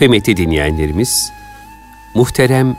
Kıymetli 0.00 0.36
dinleyenlerimiz, 0.36 1.32
muhterem 2.14 2.76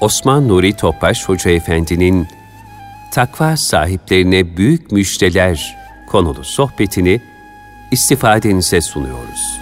Osman 0.00 0.48
Nuri 0.48 0.76
Topbaş 0.76 1.28
Hoca 1.28 1.50
Efendi'nin 1.50 2.28
takva 3.10 3.56
sahiplerine 3.56 4.56
büyük 4.56 4.92
müjdeler 4.92 5.76
konulu 6.06 6.44
sohbetini 6.44 7.20
istifadenize 7.90 8.80
sunuyoruz. 8.80 9.60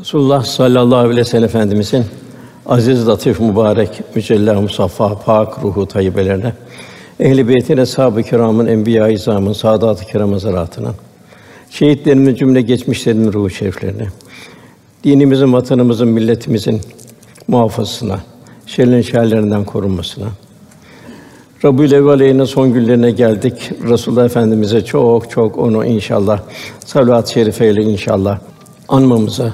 Resulullah 0.00 0.44
sallallahu 0.44 0.98
aleyhi 0.98 1.16
ve 1.16 1.24
sellem 1.24 1.44
Efendimizin 1.44 2.04
aziz, 2.66 3.08
latif, 3.08 3.40
mübarek, 3.40 4.16
mücella, 4.16 4.60
musaffa, 4.60 5.18
pak 5.18 5.62
ruhu 5.64 5.86
tayyibelerine, 5.88 6.52
ehl-i 7.22 7.48
beytin, 7.48 7.76
eshab-ı 7.76 8.22
kiramın, 8.22 8.66
enbiya-i 8.66 9.14
izamın, 9.14 9.52
saadat-ı 9.52 10.04
kiram 10.04 10.32
hazaratına, 10.32 10.90
şehitlerimizin 11.70 12.34
cümle 12.34 12.60
geçmişlerinin 12.60 13.32
ruhu 13.32 13.50
şeriflerine, 13.50 14.06
dinimizin, 15.04 15.52
vatanımızın, 15.52 16.08
milletimizin 16.08 16.80
muhafazasına, 17.48 18.20
şerrin 18.66 19.02
şerlerinden 19.02 19.64
korunmasına. 19.64 20.26
Rabbül 21.64 21.92
Evvel 21.92 22.46
son 22.46 22.72
günlerine 22.72 23.10
geldik. 23.10 23.70
Resulullah 23.90 24.24
Efendimize 24.24 24.84
çok 24.84 25.30
çok 25.30 25.58
onu 25.58 25.84
inşallah 25.84 26.40
salat-ı 26.86 27.32
şerifeyle 27.32 27.82
inşallah 27.82 28.38
anmamıza 28.88 29.52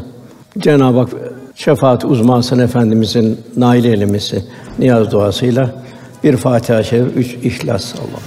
Cenab-ı 0.58 0.98
Hak 0.98 1.08
şefaat 1.54 2.04
uzmasın 2.04 2.58
efendimizin 2.58 3.40
nail 3.56 3.84
eylemesi 3.84 4.44
niyaz 4.78 5.10
duasıyla 5.10 5.87
bir 6.24 6.36
Fatiha-i 6.36 6.84
Şerif, 6.84 7.16
üç 7.16 7.34
İhlas 7.34 7.94
Allah'ım. 7.94 8.22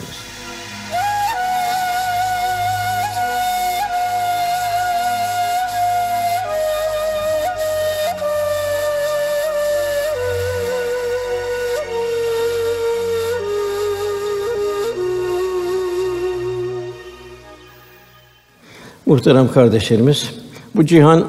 Muhterem 19.05 19.51
kardeşlerimiz, 19.51 20.29
bu 20.75 20.85
cihan 20.85 21.27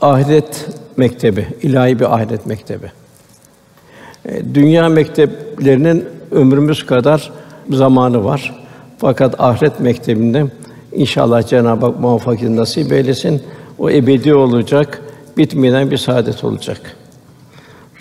ahiret 0.00 0.68
mektebi, 0.96 1.46
ilahi 1.62 2.00
bir 2.00 2.14
ahiret 2.14 2.46
mektebi. 2.46 3.03
E, 4.28 4.54
dünya 4.54 4.88
mekteplerinin 4.88 6.04
ömrümüz 6.30 6.86
kadar 6.86 7.30
zamanı 7.70 8.24
var. 8.24 8.54
Fakat 8.98 9.40
ahiret 9.40 9.80
mektebinde 9.80 10.46
inşallah 10.92 11.46
Cenab-ı 11.46 11.86
Hak 11.86 12.00
muvaffakiyet 12.00 12.54
nasip 12.54 12.92
eylesin. 12.92 13.42
O 13.78 13.90
ebedi 13.90 14.34
olacak, 14.34 15.02
bitmeyen 15.38 15.90
bir 15.90 15.96
saadet 15.96 16.44
olacak. 16.44 16.96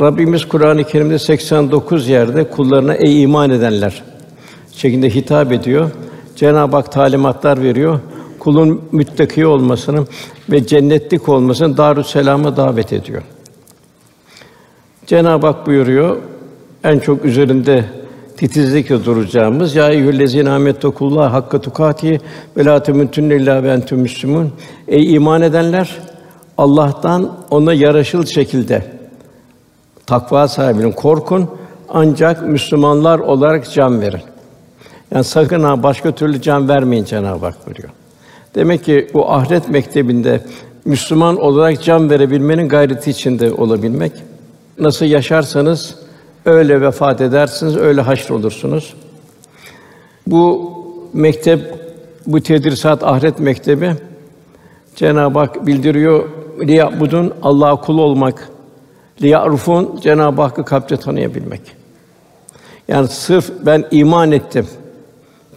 Rabbimiz 0.02 0.46
Kur'an-ı 0.46 0.84
Kerim'de 0.84 1.20
89 1.20 2.10
yerde 2.10 2.50
kullarına 2.50 2.94
ey 2.94 3.24
iman 3.24 3.50
edenler 3.50 4.04
şeklinde 4.72 5.10
hitap 5.10 5.52
ediyor. 5.52 5.92
Cenab-ı 6.36 6.76
Hak 6.76 6.92
talimatlar 6.92 7.62
veriyor 7.62 8.00
kulun 8.44 8.82
müttaki 8.92 9.46
olmasını 9.46 10.06
ve 10.52 10.68
cennetlik 10.68 11.30
olmasını 11.30 11.78
Darüsselam'a 11.78 12.58
davet 12.58 12.94
ediyor. 12.94 13.22
Cenab-ı 15.08 15.48
Hak 15.48 15.68
buyuruyor, 15.68 16.18
en 16.84 17.00
çok 17.00 17.26
üzerinde 17.26 17.86
titizlikle 18.38 19.06
duracağımız 19.06 19.76
ya 19.76 19.90
eyyühellezîne 19.90 20.50
âmettekullah 20.50 21.34
hakka 21.34 21.62
tukati 21.62 22.22
ve 22.58 22.66
lâ 22.66 22.84
temuttunne 22.84 23.36
illâ 23.36 23.64
ve 23.64 23.72
entüm 23.72 24.00
müslümûn. 24.00 24.52
Ey 24.88 25.14
iman 25.14 25.42
edenler 25.42 25.98
Allah'tan 26.58 27.38
ona 27.50 27.74
yaraşıl 27.74 28.26
şekilde 28.26 28.84
takva 30.06 30.48
sahibinin 30.48 30.92
korkun 30.92 31.50
ancak 31.90 32.48
Müslümanlar 32.48 33.20
olarak 33.20 33.72
can 33.72 34.02
verin. 34.02 34.22
Yani 35.12 35.24
sakın 35.24 35.64
ha 35.64 35.84
başka 35.84 36.12
türlü 36.12 36.42
can 36.42 36.70
vermeyin 36.70 37.04
Cenab-ı 37.04 37.46
Hak 37.46 37.68
buyuruyor. 37.68 37.90
Demek 38.56 38.84
ki 38.84 39.08
bu 39.14 39.32
ahiret 39.32 39.70
mektebinde 39.70 40.42
Müslüman 40.86 41.38
olarak 41.38 41.84
can 41.84 42.10
verebilmenin 42.10 42.70
gayreti 42.70 43.10
içinde 43.10 43.54
olabilmek. 43.54 44.12
Nasıl 44.80 45.06
yaşarsanız 45.06 45.96
öyle 46.46 46.82
vefat 46.82 47.22
edersiniz, 47.22 47.78
öyle 47.78 48.02
haşr 48.02 48.32
olursunuz. 48.32 48.94
Bu 50.28 50.74
mektep, 51.14 51.62
bu 52.28 52.42
tedrisat 52.42 53.04
ahiret 53.04 53.40
mektebi 53.40 53.94
Cenab-ı 54.96 55.40
Hak 55.40 55.68
bildiriyor. 55.68 56.30
Liyabudun 56.60 57.34
Allah'a 57.42 57.82
kul 57.82 57.98
olmak. 57.98 58.50
Liyarufun 59.22 60.00
Cenab-ı 60.02 60.42
Hakk'ı 60.42 60.66
kalpte 60.66 60.98
tanıyabilmek. 60.98 61.62
Yani 62.88 63.08
sırf 63.08 63.52
ben 63.66 63.86
iman 63.92 64.32
ettim 64.32 64.68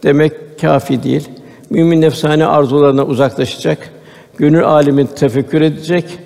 demek 0.03 0.59
kafi 0.61 1.03
değil. 1.03 1.29
Mümin 1.69 2.01
nefsane 2.01 2.45
arzularına 2.45 3.05
uzaklaşacak, 3.05 3.89
gönül 4.37 4.65
âlimin 4.65 5.05
tefekkür 5.05 5.61
edecek. 5.61 6.19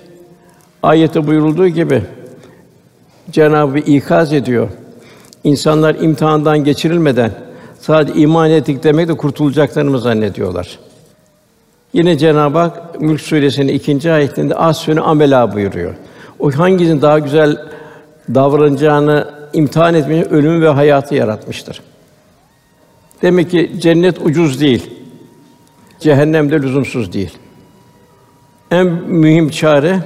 Ayette 0.82 1.26
buyurulduğu 1.26 1.68
gibi 1.68 2.02
Cenab-ı 3.30 3.78
ikaz 3.78 4.32
ediyor. 4.32 4.68
İnsanlar 5.44 5.94
imtihandan 5.94 6.64
geçirilmeden 6.64 7.32
sadece 7.80 8.20
iman 8.20 8.50
ettik 8.50 8.84
demek 8.84 9.08
de 9.08 9.16
kurtulacaklarını 9.16 9.98
zannediyorlar. 9.98 10.78
Yine 11.92 12.18
Cenab-ı 12.18 12.58
Hak 12.58 13.00
Mülk 13.00 13.20
Suresi'nin 13.20 13.68
ikinci 13.68 14.12
ayetinde 14.12 14.54
asfünü 14.54 15.00
amela 15.00 15.54
buyuruyor. 15.54 15.94
O 16.38 16.52
hangisinin 16.52 17.02
daha 17.02 17.18
güzel 17.18 17.56
davranacağını 18.34 19.28
imtihan 19.52 19.94
etmeyi 19.94 20.24
ölüm 20.24 20.62
ve 20.62 20.68
hayatı 20.68 21.14
yaratmıştır. 21.14 21.82
Demek 23.22 23.50
ki 23.50 23.72
cennet 23.78 24.26
ucuz 24.26 24.60
değil. 24.60 24.90
Cehennem 26.00 26.50
de 26.50 26.62
lüzumsuz 26.62 27.12
değil. 27.12 27.38
En 28.70 28.86
mühim 28.86 29.48
çare 29.48 29.98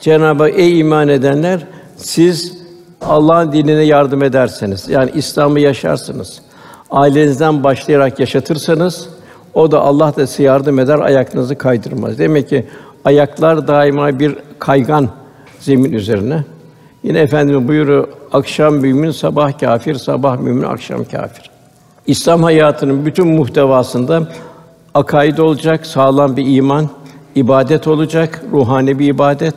Cenab-ı 0.00 0.42
Hak, 0.42 0.52
ey 0.58 0.80
iman 0.80 1.08
edenler 1.08 1.60
siz 2.02 2.58
Allah'ın 3.00 3.52
dinine 3.52 3.82
yardım 3.82 4.22
ederseniz 4.22 4.88
yani 4.88 5.10
İslam'ı 5.14 5.60
yaşarsınız. 5.60 6.42
Ailenizden 6.90 7.64
başlayarak 7.64 8.20
yaşatırsanız 8.20 9.08
o 9.54 9.70
da 9.70 9.80
Allah 9.80 10.16
da 10.16 10.26
size 10.26 10.42
yardım 10.42 10.78
eder, 10.78 10.98
ayaklarınızı 10.98 11.58
kaydırmaz. 11.58 12.18
Demek 12.18 12.48
ki 12.48 12.66
ayaklar 13.04 13.68
daima 13.68 14.18
bir 14.18 14.36
kaygan 14.58 15.08
zemin 15.60 15.92
üzerine. 15.92 16.44
Yine 17.02 17.18
efendimiz 17.18 17.68
buyuruyor, 17.68 18.08
akşam 18.32 18.74
mümin, 18.74 19.10
sabah 19.10 19.58
kafir, 19.58 19.94
sabah 19.94 20.38
mümin, 20.38 20.62
akşam 20.62 21.04
kafir. 21.04 21.50
İslam 22.06 22.42
hayatının 22.42 23.06
bütün 23.06 23.28
muhtevasında 23.28 24.28
akaid 24.94 25.38
olacak, 25.38 25.86
sağlam 25.86 26.36
bir 26.36 26.56
iman, 26.56 26.88
ibadet 27.34 27.86
olacak, 27.86 28.42
ruhani 28.52 28.98
bir 28.98 29.06
ibadet, 29.06 29.54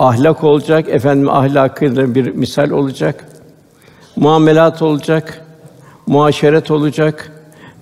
ahlak 0.00 0.44
olacak, 0.44 0.88
efendim 0.88 1.28
ahlakıyla 1.28 2.14
bir 2.14 2.34
misal 2.34 2.70
olacak, 2.70 3.24
muamelat 4.16 4.82
olacak, 4.82 5.44
muaşeret 6.06 6.70
olacak, 6.70 7.32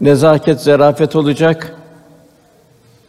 nezaket, 0.00 0.60
zarafet 0.60 1.16
olacak. 1.16 1.74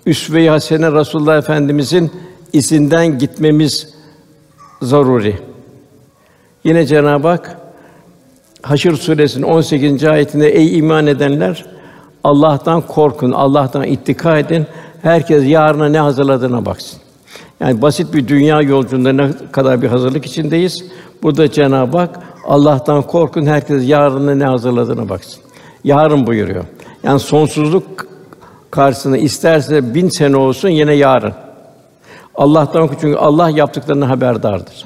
Üsve-i 0.06 0.50
hasene 0.50 0.92
Resulullah 0.92 1.38
Efendimizin 1.38 2.12
izinden 2.54 3.18
gitmemiz 3.18 3.94
zaruri. 4.82 5.40
Yine 6.64 6.86
Cenab-ı 6.86 7.28
Hak 7.28 7.58
Haşr 8.62 8.94
suresinin 8.94 9.44
18. 9.44 10.04
ayetinde 10.04 10.50
ey 10.50 10.78
iman 10.78 11.08
edenler 11.08 11.66
Allah'tan 12.24 12.82
korkun, 12.82 13.32
Allah'tan 13.32 13.84
ittika 13.84 14.38
edin. 14.38 14.66
Herkes 15.02 15.48
yarına 15.48 15.90
ne 15.90 16.00
hazırladığına 16.00 16.66
baksın. 16.66 17.02
Yani 17.60 17.82
basit 17.82 18.14
bir 18.14 18.28
dünya 18.28 18.62
yolculuğunda 18.62 19.14
ne 19.14 19.30
kadar 19.52 19.82
bir 19.82 19.88
hazırlık 19.88 20.26
içindeyiz. 20.26 20.84
Burada 21.24 21.52
Cenab-ı 21.52 21.98
Hak 21.98 22.20
Allah'tan 22.46 23.02
korkun, 23.02 23.46
herkes 23.46 23.90
yarına 23.90 24.36
ne 24.36 24.46
hazırladığına 24.46 25.10
baksın. 25.10 25.44
Yarın 25.84 26.28
buyuruyor. 26.28 26.64
Yani 27.04 27.20
sonsuzluk 27.20 28.08
karşısında 28.72 29.18
isterse 29.18 29.94
bin 29.94 30.10
sene 30.10 30.36
olsun 30.38 30.70
yine 30.70 30.94
yarın. 30.94 31.34
Allah'tan 32.36 32.82
korkun 32.82 32.98
çünkü 33.02 33.18
Allah 33.18 33.50
yaptıklarını 33.50 34.06
haberdardır. 34.06 34.86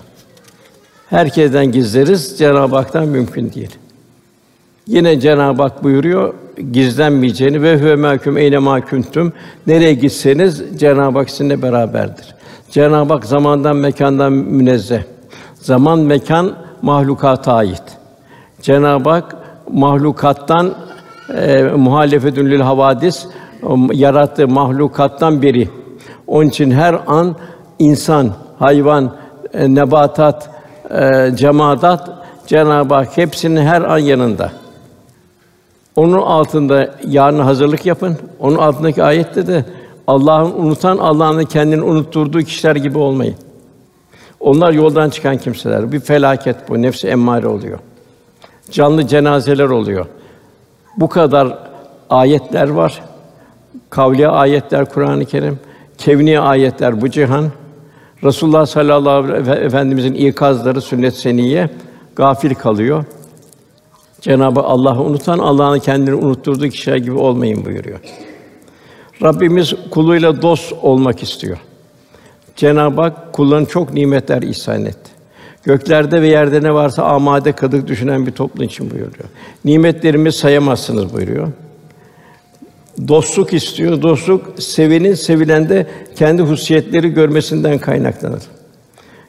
Herkesten 1.09 1.71
gizleriz, 1.71 2.37
Cenab-ı 2.37 2.75
Hak'tan 2.75 3.07
mümkün 3.07 3.53
değil. 3.53 3.71
Yine 4.87 5.19
Cenab-ı 5.19 5.61
Hak 5.61 5.83
buyuruyor 5.83 6.33
gizlenmeyeceğini 6.71 7.61
ve 7.61 7.79
huve 7.79 7.95
mahkum 7.95 8.37
eyne 8.37 8.57
mahkuntum 8.57 9.33
nereye 9.67 9.93
gitseniz 9.93 10.63
Cenab-ı 10.77 11.17
Hak 11.17 11.29
sizinle 11.29 11.61
beraberdir. 11.61 12.35
Cenab-ı 12.73 13.13
Hak 13.13 13.25
zamandan 13.25 13.75
mekandan 13.75 14.33
münezzeh. 14.33 15.01
Zaman 15.53 15.99
mekan 15.99 16.53
mahlukata 16.81 17.53
ait. 17.53 17.83
Cenab-ı 18.61 19.09
Hak 19.09 19.35
mahlukattan 19.71 20.73
e, 21.37 21.63
muhalefetün 21.63 22.45
lil 22.45 22.59
havadis 22.59 23.25
yarattığı 23.91 24.47
mahlukattan 24.47 25.41
biri. 25.41 25.69
Onun 26.27 26.49
için 26.49 26.71
her 26.71 26.99
an 27.07 27.35
insan, 27.79 28.31
hayvan, 28.59 29.15
e, 29.53 29.75
nebatat, 29.75 30.49
e, 30.89 31.31
cemaat 31.35 32.09
Cenab-ı 32.47 32.93
Hak 32.93 33.17
hepsinin 33.17 33.61
her 33.61 33.81
an 33.81 33.97
yanında. 33.97 34.51
Onun 35.95 36.21
altında 36.21 36.95
yarın 37.07 37.39
hazırlık 37.39 37.85
yapın. 37.85 38.17
Onun 38.39 38.57
altındaki 38.57 39.03
ayette 39.03 39.47
de 39.47 39.65
Allah'ın 40.07 40.51
unutan 40.51 40.97
Allah'ın 40.97 41.45
kendini 41.45 41.81
unutturduğu 41.81 42.41
kişiler 42.41 42.75
gibi 42.75 42.97
olmayın. 42.97 43.35
Onlar 44.39 44.71
yoldan 44.73 45.09
çıkan 45.09 45.37
kimseler. 45.37 45.91
Bir 45.91 45.99
felaket 45.99 46.69
bu. 46.69 46.81
Nefsi 46.81 47.07
emmare 47.07 47.47
oluyor. 47.47 47.79
Canlı 48.71 49.07
cenazeler 49.07 49.69
oluyor. 49.69 50.05
Bu 50.97 51.09
kadar 51.09 51.57
ayetler 52.09 52.69
var. 52.69 53.01
Kavli 53.89 54.27
ayetler 54.27 54.85
Kur'an-ı 54.85 55.25
Kerim, 55.25 55.59
kevni 55.97 56.39
ayetler 56.39 57.01
bu 57.01 57.09
cihan. 57.09 57.51
Resulullah 58.23 58.65
sallallahu 58.65 59.33
aleyhi 59.33 59.47
ve 59.47 59.51
efendimizin 59.51 60.13
ikazları 60.13 60.81
sünnet 60.81 61.15
seniye 61.15 61.69
gafil 62.15 62.55
kalıyor. 62.55 63.05
Cenabı 64.21 64.59
Allah'ı 64.59 65.01
unutan 65.01 65.39
Allah'ın 65.39 65.79
kendini 65.79 66.15
unutturduğu 66.15 66.69
kişiler 66.69 66.97
gibi 66.97 67.15
olmayın 67.15 67.65
buyuruyor. 67.65 67.99
Rabbimiz 69.21 69.73
kuluyla 69.91 70.41
dost 70.41 70.73
olmak 70.81 71.23
istiyor. 71.23 71.57
Cenab-ı 72.55 73.01
Hak 73.01 73.33
kullarına 73.33 73.65
çok 73.65 73.93
nimetler 73.93 74.41
ihsan 74.41 74.85
etti. 74.85 75.11
Göklerde 75.63 76.21
ve 76.21 76.27
yerde 76.27 76.63
ne 76.63 76.73
varsa 76.73 77.03
amade 77.03 77.51
kadık 77.51 77.87
düşünen 77.87 78.25
bir 78.25 78.31
toplum 78.31 78.65
için 78.65 78.91
buyuruyor. 78.91 79.29
Nimetlerimi 79.65 80.31
sayamazsınız 80.31 81.13
buyuruyor. 81.13 81.47
Dostluk 83.07 83.53
istiyor. 83.53 84.01
Dostluk 84.01 84.45
sevenin 84.59 85.13
sevilende 85.13 85.87
kendi 86.15 86.41
hususiyetleri 86.41 87.09
görmesinden 87.09 87.79
kaynaklanır. 87.79 88.41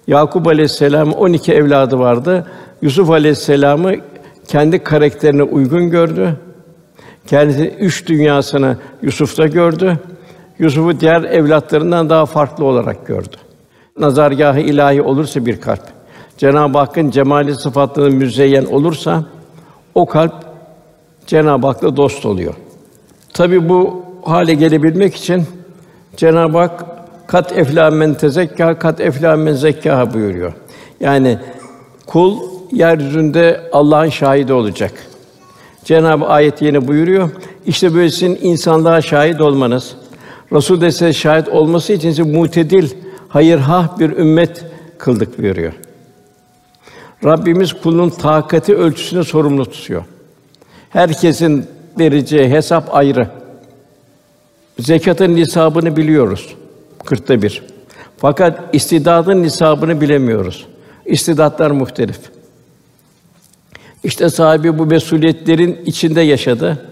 Yakup 0.06 0.46
Aleyhisselam 0.46 1.12
12 1.12 1.52
evladı 1.52 1.98
vardı. 1.98 2.46
Yusuf 2.82 3.10
Aleyhisselam'ı 3.10 3.94
kendi 4.48 4.78
karakterine 4.78 5.42
uygun 5.42 5.90
gördü. 5.90 6.36
Kendisi 7.26 7.68
üç 7.68 8.06
dünyasını 8.06 8.76
Yusuf'ta 9.02 9.46
gördü. 9.46 9.98
Yusuf'u 10.58 11.00
diğer 11.00 11.22
evlatlarından 11.22 12.10
daha 12.10 12.26
farklı 12.26 12.64
olarak 12.64 13.06
gördü. 13.06 13.36
Nazargahı 13.98 14.60
ilahi 14.60 15.02
olursa 15.02 15.46
bir 15.46 15.60
kalp, 15.60 15.82
Cenab-ı 16.38 16.78
Hakk'ın 16.78 17.10
cemali 17.10 17.54
sıfatlarına 17.54 18.14
müzeyyen 18.16 18.64
olursa 18.64 19.24
o 19.94 20.06
kalp 20.06 20.34
Cenab-ı 21.26 21.66
Hak'la 21.66 21.96
dost 21.96 22.26
oluyor. 22.26 22.54
Tabi 23.32 23.68
bu 23.68 24.02
hale 24.24 24.54
gelebilmek 24.54 25.14
için 25.14 25.44
Cenab-ı 26.16 26.58
Hak 26.58 26.84
kat 27.26 27.52
eflâ 27.52 27.90
men 27.90 28.16
kat 28.56 29.00
eflâ 29.00 29.36
men 29.36 29.56
buyuruyor. 30.14 30.52
Yani 31.00 31.38
kul 32.06 32.38
yeryüzünde 32.72 33.60
Allah'ın 33.72 34.08
şahidi 34.08 34.52
olacak. 34.52 34.92
Cenab-ı 35.84 36.24
ayet 36.24 36.62
yine 36.62 36.88
buyuruyor. 36.88 37.30
İşte 37.66 37.94
böyle 37.94 38.10
sizin 38.10 38.38
insanlığa 38.42 39.02
şahit 39.02 39.40
olmanız, 39.40 39.96
Resul 40.52 40.80
de 40.80 40.90
size 40.90 41.12
şahit 41.12 41.48
olması 41.48 41.92
için 41.92 42.08
sizi 42.08 42.22
mutedil, 42.22 42.90
hayırhah 43.28 43.98
bir 43.98 44.10
ümmet 44.10 44.64
kıldık 44.98 45.38
buyuruyor. 45.38 45.72
Rabbimiz 47.24 47.72
kulun 47.72 48.10
takati 48.10 48.74
ölçüsüne 48.74 49.24
sorumlu 49.24 49.66
tutuyor. 49.66 50.04
Herkesin 50.90 51.66
vereceği 51.98 52.50
hesap 52.50 52.94
ayrı. 52.94 53.28
Zekatın 54.78 55.36
nisabını 55.36 55.96
biliyoruz. 55.96 56.54
Kırkta 57.04 57.42
bir. 57.42 57.62
Fakat 58.16 58.74
istidadın 58.74 59.42
nisabını 59.42 60.00
bilemiyoruz. 60.00 60.66
İstidatlar 61.06 61.70
muhtelif. 61.70 62.20
İşte 64.04 64.30
sahibi 64.30 64.78
bu 64.78 64.86
mesuliyetlerin 64.86 65.80
içinde 65.86 66.20
yaşadı. 66.20 66.86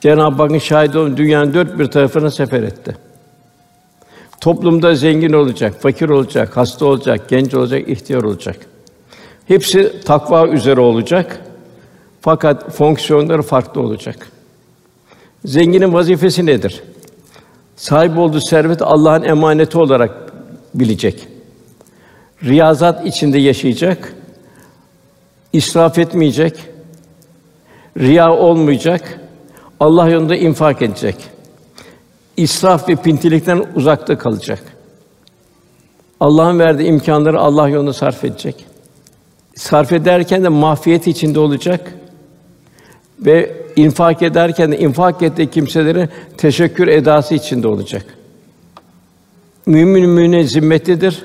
Cenab-ı 0.00 0.42
Hakk'ın 0.42 0.58
şahidi 0.58 0.98
olan 0.98 1.16
dünyanın 1.16 1.54
dört 1.54 1.78
bir 1.78 1.86
tarafına 1.86 2.30
sefer 2.30 2.62
etti. 2.62 2.96
Toplumda 4.40 4.94
zengin 4.94 5.32
olacak, 5.32 5.74
fakir 5.80 6.08
olacak, 6.08 6.56
hasta 6.56 6.86
olacak, 6.86 7.28
genç 7.28 7.54
olacak, 7.54 7.88
ihtiyar 7.88 8.22
olacak. 8.22 8.56
Hepsi 9.48 10.00
takva 10.04 10.48
üzere 10.48 10.80
olacak. 10.80 11.40
Fakat 12.20 12.72
fonksiyonları 12.72 13.42
farklı 13.42 13.80
olacak. 13.80 14.28
Zenginin 15.44 15.92
vazifesi 15.92 16.46
nedir? 16.46 16.82
Sahip 17.76 18.18
olduğu 18.18 18.40
servet 18.40 18.82
Allah'ın 18.82 19.22
emaneti 19.22 19.78
olarak 19.78 20.32
bilecek. 20.74 21.28
Riyazat 22.44 23.06
içinde 23.06 23.38
yaşayacak. 23.38 24.15
İsraf 25.52 25.98
etmeyecek. 25.98 26.54
Riya 27.98 28.32
olmayacak. 28.32 29.20
Allah 29.80 30.08
yolunda 30.08 30.36
infak 30.36 30.82
edecek. 30.82 31.16
İsraf 32.36 32.88
ve 32.88 32.96
pintilikten 32.96 33.66
uzakta 33.74 34.18
kalacak. 34.18 34.62
Allah'ın 36.20 36.58
verdiği 36.58 36.84
imkanları 36.88 37.40
Allah 37.40 37.68
yolunda 37.68 37.92
sarf 37.92 38.24
edecek. 38.24 38.64
Sarf 39.54 39.92
ederken 39.92 40.44
de 40.44 40.48
mahfiyet 40.48 41.06
içinde 41.06 41.40
olacak 41.40 41.94
ve 43.20 43.56
infak 43.76 44.22
ederken 44.22 44.72
de 44.72 44.78
infak 44.78 45.22
ettiği 45.22 45.50
kimselere 45.50 46.08
teşekkür 46.36 46.88
edası 46.88 47.34
içinde 47.34 47.68
olacak. 47.68 48.04
Mümin 49.66 50.10
mümine 50.10 50.44
zimmetlidir. 50.44 51.24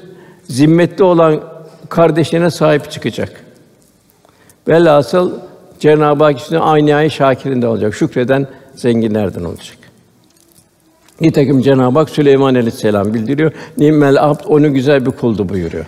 Zimmetli 0.50 1.04
olan 1.04 1.44
kardeşine 1.90 2.52
sahip 2.52 2.92
çıkacak. 2.92 3.51
Velhasıl 4.68 5.32
Cenab-ı 5.80 6.24
Hak 6.24 6.40
için 6.40 6.56
aynı 6.56 6.96
ay 6.96 7.10
şakirinde 7.10 7.68
olacak. 7.68 7.96
Şükreden 7.96 8.48
zenginlerden 8.76 9.44
olacak. 9.44 9.78
Nitekim 11.22 11.62
Cenab-ı 11.62 12.00
Hak 12.00 12.10
Süleyman 12.10 12.56
Aleyhisselam 12.56 13.14
bildiriyor. 13.14 13.52
Nimmel 13.78 14.24
abd 14.24 14.44
onu 14.48 14.74
güzel 14.74 15.06
bir 15.06 15.12
kuldu 15.12 15.50
buyuruyor. 15.50 15.86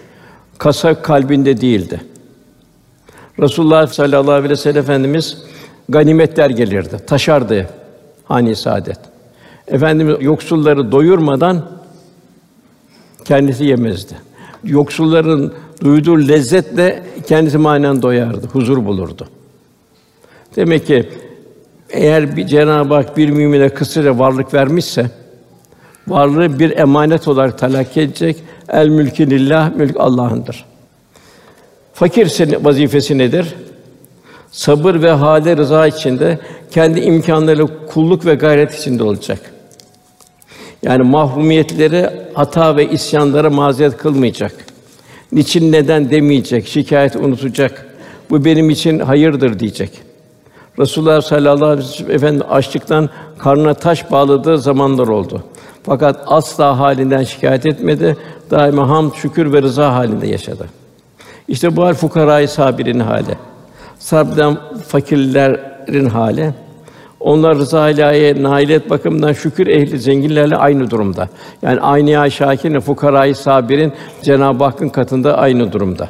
Kasa 0.57 1.01
kalbinde 1.01 1.61
değildi. 1.61 2.01
Resulullah 3.39 3.87
sallallahu 3.87 4.31
aleyhi 4.31 4.49
ve 4.49 4.55
sellem 4.55 4.77
Efendimiz 4.77 5.37
ganimetler 5.89 6.49
gelirdi, 6.49 6.97
taşardı 7.07 7.69
hani 8.25 8.55
saadet. 8.55 8.99
Efendimiz 9.67 10.15
yoksulları 10.19 10.91
doyurmadan 10.91 11.65
kendisi 13.25 13.65
yemezdi. 13.65 14.13
Yoksulların 14.63 15.53
duyduğu 15.83 16.27
lezzetle 16.27 17.03
kendisi 17.27 17.57
manen 17.57 18.01
doyardı, 18.01 18.47
huzur 18.47 18.85
bulurdu. 18.85 19.27
Demek 20.55 20.87
ki 20.87 21.09
eğer 21.89 22.35
bir 22.35 22.47
Cenab-ı 22.47 22.93
Hak 22.93 23.17
bir 23.17 23.29
mümine 23.29 23.69
kısırca 23.69 24.19
varlık 24.19 24.53
vermişse 24.53 25.11
varlığı 26.07 26.59
bir 26.59 26.77
emanet 26.77 27.27
olarak 27.27 27.57
talakki 27.57 28.01
edecek. 28.01 28.37
El 28.69 28.87
mülkü 28.87 29.29
lillah, 29.29 29.75
mülk 29.75 29.95
Allah'ındır. 29.99 30.65
Fakir 31.93 32.25
vazifesi 32.63 33.17
nedir? 33.17 33.55
sabır 34.53 35.01
ve 35.01 35.11
hale 35.11 35.57
rıza 35.57 35.87
içinde 35.87 36.39
kendi 36.71 36.99
imkanlarıyla 36.99 37.67
kulluk 37.87 38.25
ve 38.25 38.35
gayret 38.35 38.75
içinde 38.75 39.03
olacak. 39.03 39.39
Yani 40.83 41.03
mahrumiyetleri, 41.03 42.09
hata 42.33 42.75
ve 42.75 42.89
isyanlara 42.89 43.49
mazeret 43.49 43.97
kılmayacak. 43.97 44.65
Niçin 45.33 45.71
neden 45.71 46.11
demeyecek, 46.11 46.67
şikayet 46.67 47.15
unutacak. 47.15 47.85
Bu 48.29 48.45
benim 48.45 48.69
için 48.69 48.99
hayırdır 48.99 49.59
diyecek. 49.59 50.01
Resulullah 50.79 51.21
sallallahu 51.21 51.65
aleyhi 51.65 51.89
ve 51.89 51.93
sellem 51.93 52.11
efendi 52.11 52.43
açlıktan 52.43 53.09
karnına 53.37 53.73
taş 53.73 54.11
bağladığı 54.11 54.57
zamanlar 54.57 55.07
oldu. 55.07 55.43
Fakat 55.83 56.23
asla 56.27 56.79
halinden 56.79 57.23
şikayet 57.23 57.65
etmedi. 57.65 58.17
Daima 58.51 58.89
ham, 58.89 59.13
şükür 59.15 59.53
ve 59.53 59.61
rıza 59.61 59.93
halinde 59.93 60.27
yaşadı. 60.27 60.65
İşte 61.47 61.75
bu 61.75 61.83
hal 61.83 61.93
fukarayı 61.93 62.47
sabirin 62.47 62.99
hali. 62.99 63.37
Sarp'tan 63.99 64.59
fakirlerin 64.87 66.09
hali. 66.09 66.53
Onlar 67.23 67.57
rıza 67.57 67.89
ilahiye 67.89 68.43
nailet 68.43 68.89
bakımından 68.89 69.33
şükür 69.33 69.67
ehli 69.67 69.99
zenginlerle 69.99 70.55
aynı 70.55 70.89
durumda. 70.89 71.29
Yani 71.61 71.79
aynı 71.79 72.09
ya 72.09 72.29
şakirin 72.29 72.79
fukarayı 72.79 73.35
sabirin 73.35 73.93
Cenab-ı 74.21 74.63
Hakk'ın 74.63 74.89
katında 74.89 75.37
aynı 75.37 75.71
durumda. 75.71 76.09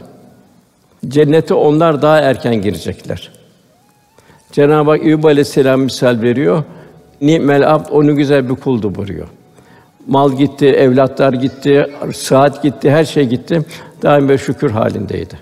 Cennete 1.07 1.53
onlar 1.53 2.01
daha 2.01 2.19
erken 2.19 2.61
girecekler. 2.61 3.31
Cenab-ı 4.51 4.89
Hak 4.91 5.05
Eyüp 5.05 5.25
Aleyhisselam 5.25 5.81
misal 5.81 6.21
veriyor. 6.21 6.63
Ni'mel 7.21 7.73
abd 7.73 7.91
onu 7.91 8.15
güzel 8.15 8.49
bir 8.49 8.55
kuldu 8.55 8.95
buyuruyor. 8.95 9.27
Mal 10.07 10.31
gitti, 10.31 10.65
evlatlar 10.65 11.33
gitti, 11.33 11.87
saat 12.13 12.63
gitti, 12.63 12.91
her 12.91 13.05
şey 13.05 13.25
gitti. 13.25 13.65
Daim 14.01 14.29
ve 14.29 14.37
şükür 14.37 14.71
halindeydi. 14.71 15.39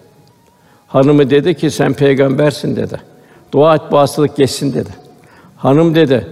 Hanımı 0.88 1.30
dedi 1.30 1.56
ki 1.56 1.72
sen 1.72 1.94
peygambersin 1.94 2.76
dedi. 2.76 3.02
Dua 3.52 3.76
et 3.76 3.82
bu 3.92 3.98
hastalık 3.98 4.36
geçsin 4.36 4.74
dedi. 4.74 5.01
Hanım 5.62 5.96
dedi, 5.96 6.28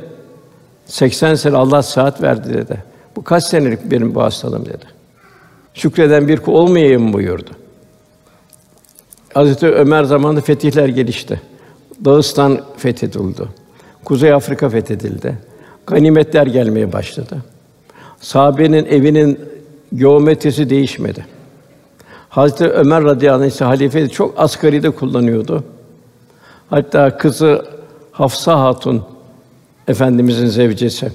80 0.86 1.36
sene 1.36 1.58
Allah 1.58 1.84
saat 1.84 2.22
verdi 2.22 2.54
dedi. 2.54 2.84
Bu 3.16 3.24
kaç 3.24 3.44
senelik 3.44 3.92
benim 3.92 4.16
bu 4.16 4.24
hastalığım 4.24 4.66
dedi. 4.66 4.86
Şükreden 5.74 6.28
bir 6.28 6.38
kul 6.38 6.54
olmayayım 6.54 7.14
buyurdu. 7.14 7.50
Hazreti 9.34 9.68
Ömer 9.68 10.04
zamanında 10.04 10.42
fetihler 10.42 10.88
gelişti. 10.88 11.42
Dağıstan 12.06 12.62
fethedildi. 12.78 13.44
Kuzey 14.06 14.34
Afrika 14.34 14.70
fethedildi. 14.70 15.38
Ganimetler 15.88 16.48
gelmeye 16.48 16.94
başladı. 16.94 17.38
Sahabenin 18.20 18.86
evinin 18.86 19.40
geometrisi 19.96 20.70
değişmedi. 20.70 21.26
Hazreti 22.30 22.68
Ömer 22.68 23.04
radıyallahu 23.04 23.44
anh 23.44 23.48
ise 23.48 23.66
halifeyi 23.66 24.10
çok 24.10 24.40
asgaride 24.40 24.90
kullanıyordu. 24.90 25.64
Hatta 26.70 27.18
kızı 27.18 27.66
Hafsa 28.12 28.60
Hatun 28.60 29.04
efendimizin 29.89 30.48
zevcesi 30.48 31.12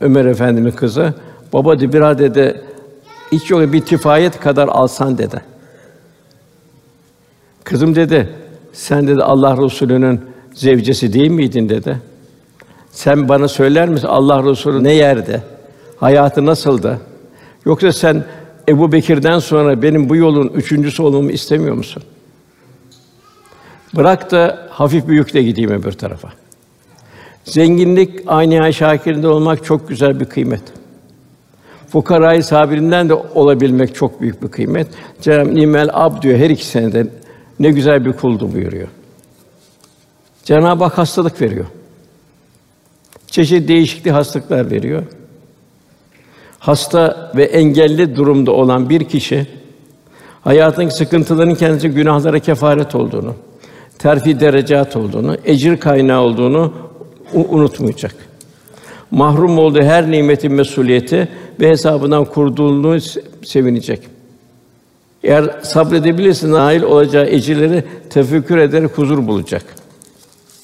Ömer 0.00 0.24
Efendimiz 0.24 0.76
kızı 0.76 1.14
baba 1.52 1.80
de 1.80 1.92
bir 1.92 2.18
dedi 2.18 2.60
hiç 3.32 3.50
yok 3.50 3.72
bir 3.72 3.80
tifayet 3.80 4.40
kadar 4.40 4.68
alsan 4.68 5.18
dedi. 5.18 5.40
Kızım 7.64 7.94
dedi 7.94 8.28
sen 8.72 9.08
dedi 9.08 9.22
Allah 9.22 9.64
Resulü'nün 9.64 10.20
zevcesi 10.54 11.12
değil 11.12 11.30
miydin 11.30 11.68
dedi. 11.68 11.98
Sen 12.90 13.28
bana 13.28 13.48
söyler 13.48 13.88
misin 13.88 14.06
Allah 14.06 14.50
Resulü 14.50 14.84
ne 14.84 14.92
yerde? 14.92 15.42
Hayatı 15.96 16.46
nasıldı? 16.46 17.00
Yoksa 17.64 17.92
sen 17.92 18.24
Ebu 18.68 18.92
Bekir'den 18.92 19.38
sonra 19.38 19.82
benim 19.82 20.08
bu 20.08 20.16
yolun 20.16 20.48
üçüncüsü 20.48 21.02
olmamı 21.02 21.32
istemiyor 21.32 21.74
musun? 21.74 22.02
Bırak 23.96 24.30
da 24.30 24.68
hafif 24.70 25.08
bir 25.08 25.14
yükle 25.14 25.42
gideyim 25.42 25.70
öbür 25.70 25.92
tarafa. 25.92 26.28
Zenginlik 27.48 28.10
aynı 28.26 28.72
şakirinde 28.72 29.28
olmak 29.28 29.64
çok 29.64 29.88
güzel 29.88 30.20
bir 30.20 30.24
kıymet. 30.24 30.62
Fukarayı 31.88 32.44
sabirinden 32.44 33.08
de 33.08 33.14
olabilmek 33.14 33.94
çok 33.94 34.20
büyük 34.20 34.42
bir 34.42 34.48
kıymet. 34.48 34.88
Cenab-ı 35.20 35.54
Nimel 35.54 35.90
Ab 35.92 36.22
diyor 36.22 36.38
her 36.38 36.50
iki 36.50 36.66
senede 36.66 37.06
ne 37.60 37.70
güzel 37.70 38.04
bir 38.04 38.12
kuldu 38.12 38.52
buyuruyor. 38.54 38.88
Cenab-ı 40.44 40.84
Hak 40.84 40.98
hastalık 40.98 41.40
veriyor. 41.40 41.66
Çeşitli 43.26 43.68
değişikli 43.68 44.10
hastalıklar 44.10 44.70
veriyor. 44.70 45.02
Hasta 46.58 47.32
ve 47.36 47.44
engelli 47.44 48.16
durumda 48.16 48.52
olan 48.52 48.90
bir 48.90 49.04
kişi 49.04 49.46
hayatın 50.40 50.88
sıkıntılarının 50.88 51.54
kendisi 51.54 51.88
günahlara 51.88 52.38
kefaret 52.38 52.94
olduğunu, 52.94 53.34
terfi 53.98 54.40
derecat 54.40 54.96
olduğunu, 54.96 55.36
ecir 55.44 55.76
kaynağı 55.76 56.20
olduğunu 56.20 56.87
unutmayacak. 57.34 58.14
Mahrum 59.10 59.58
olduğu 59.58 59.82
her 59.82 60.10
nimetin 60.10 60.52
mesuliyeti 60.52 61.28
ve 61.60 61.68
hesabından 61.68 62.24
kurduğunu 62.24 62.98
sevinecek. 63.44 64.00
Eğer 65.22 65.60
sabredebilirse 65.62 66.50
nail 66.50 66.82
olacağı 66.82 67.26
ecirleri 67.26 67.84
tefekkür 68.10 68.58
ederek 68.58 68.98
huzur 68.98 69.26
bulacak. 69.26 69.62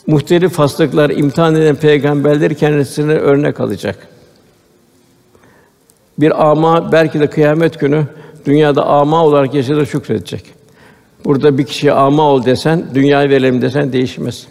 Muhtelif 0.06 0.58
hastalıklar 0.58 1.10
imtihan 1.10 1.54
eden 1.54 1.76
peygamberler 1.76 2.54
kendisine 2.54 3.12
örnek 3.12 3.60
alacak. 3.60 4.08
Bir 6.18 6.50
ama 6.50 6.92
belki 6.92 7.20
de 7.20 7.30
kıyamet 7.30 7.80
günü 7.80 8.06
dünyada 8.46 8.86
ama 8.86 9.24
olarak 9.24 9.54
yaşadığı 9.54 9.86
şükredecek. 9.86 10.44
Burada 11.24 11.58
bir 11.58 11.64
kişiye 11.64 11.92
ama 11.92 12.22
ol 12.22 12.44
desen, 12.44 12.84
dünyayı 12.94 13.30
verelim 13.30 13.62
desen 13.62 13.92
değişmez. 13.92 14.46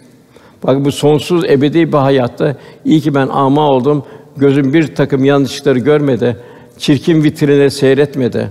Bak 0.64 0.84
bu 0.84 0.92
sonsuz 0.92 1.44
ebedi 1.44 1.92
bir 1.92 1.98
hayatta 1.98 2.56
iyi 2.84 3.00
ki 3.00 3.14
ben 3.14 3.28
ama 3.28 3.70
oldum. 3.70 4.04
Gözüm 4.36 4.74
bir 4.74 4.94
takım 4.94 5.24
yanlışlıkları 5.24 5.78
görmedi. 5.78 6.36
Çirkin 6.78 7.24
vitrinleri 7.24 7.70
seyretmedi. 7.70 8.50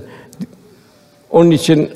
Onun 1.31 1.51
için 1.51 1.89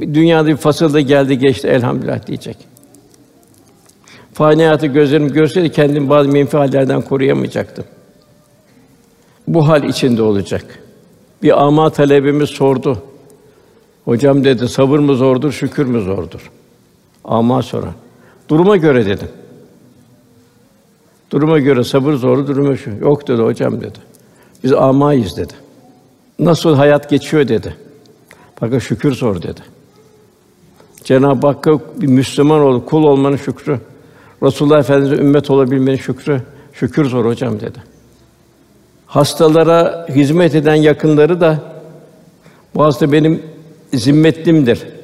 dünyada 0.00 0.48
bir 0.48 0.56
fasılda 0.56 1.00
geldi 1.00 1.38
geçti 1.38 1.68
elhamdülillah 1.68 2.26
diyecek. 2.26 2.56
Fani 4.32 4.62
hayatı 4.62 4.86
gözlerim 4.86 5.32
görseydi 5.32 5.72
kendimi 5.72 6.08
bazı 6.08 6.28
menfi 6.28 6.56
hallerden 6.56 7.02
koruyamayacaktım. 7.02 7.84
Bu 9.48 9.68
hal 9.68 9.84
içinde 9.84 10.22
olacak. 10.22 10.64
Bir 11.42 11.64
ama 11.66 11.90
talebimiz 11.90 12.48
sordu. 12.50 13.02
Hocam 14.04 14.44
dedi, 14.44 14.68
sabır 14.68 14.98
mı 14.98 15.14
zordur, 15.14 15.52
şükür 15.52 15.86
mü 15.86 16.00
zordur? 16.00 16.50
Ama 17.24 17.62
soran. 17.62 17.92
Duruma 18.48 18.76
göre 18.76 19.06
dedim. 19.06 19.28
Duruma 21.30 21.58
göre 21.58 21.84
sabır 21.84 22.12
zordu, 22.12 22.46
duruma 22.46 22.76
şu. 22.76 22.90
Yok 23.00 23.28
dedi 23.28 23.42
hocam 23.42 23.80
dedi. 23.80 23.98
Biz 24.64 24.72
amayız 24.72 25.36
dedi. 25.36 25.52
Nasıl 26.38 26.74
hayat 26.74 27.10
geçiyor 27.10 27.48
dedi. 27.48 27.76
Fakat 28.56 28.82
şükür 28.82 29.14
zor 29.14 29.42
dedi. 29.42 29.60
Cenab-ı 31.04 31.46
Hakk'a 31.46 31.78
bir 31.96 32.06
Müslüman 32.06 32.60
ol, 32.60 32.84
kul 32.84 33.04
olmanın 33.04 33.36
şükrü. 33.36 33.80
Resulullah 34.42 34.78
Efendimize 34.78 35.22
ümmet 35.22 35.50
olabilmenin 35.50 35.96
şükrü. 35.96 36.42
Şükür 36.72 37.04
zor 37.04 37.24
hocam 37.24 37.60
dedi. 37.60 37.78
Hastalara 39.06 40.06
hizmet 40.08 40.54
eden 40.54 40.74
yakınları 40.74 41.40
da 41.40 41.62
bu 42.74 42.84
hasta 42.84 43.12
benim 43.12 43.42
zimmetlimdir 43.94 44.97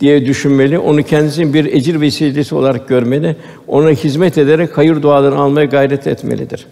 diye 0.00 0.26
düşünmeli. 0.26 0.78
Onu 0.78 1.02
kendisinin 1.02 1.54
bir 1.54 1.64
ecir 1.64 2.00
vesilesi 2.00 2.54
olarak 2.54 2.88
görmeli. 2.88 3.36
Ona 3.68 3.90
hizmet 3.90 4.38
ederek 4.38 4.78
hayır 4.78 5.02
dualarını 5.02 5.40
almaya 5.40 5.66
gayret 5.66 6.06
etmelidir. 6.06 6.66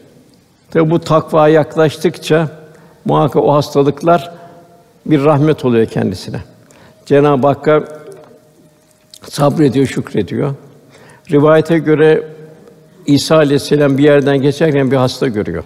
Tabi 0.71 0.91
bu 0.91 1.01
takvaya 1.01 1.55
yaklaştıkça 1.55 2.49
muhakkak 3.05 3.43
o 3.43 3.55
hastalıklar 3.55 4.33
bir 5.07 5.25
rahmet 5.25 5.65
oluyor 5.65 5.87
kendisine. 5.87 6.41
Cenab-ı 7.07 7.47
Hakk'a 7.47 7.85
sabrediyor, 9.29 9.87
şükrediyor. 9.87 10.55
Rivayete 11.31 11.79
göre 11.79 12.23
İsa 13.07 13.37
aleyhisselam 13.37 13.99
bir 13.99 14.03
yerden 14.03 14.43
geçerken 14.43 14.91
bir 14.91 14.97
hasta 14.97 15.29
görüyor. 15.29 15.65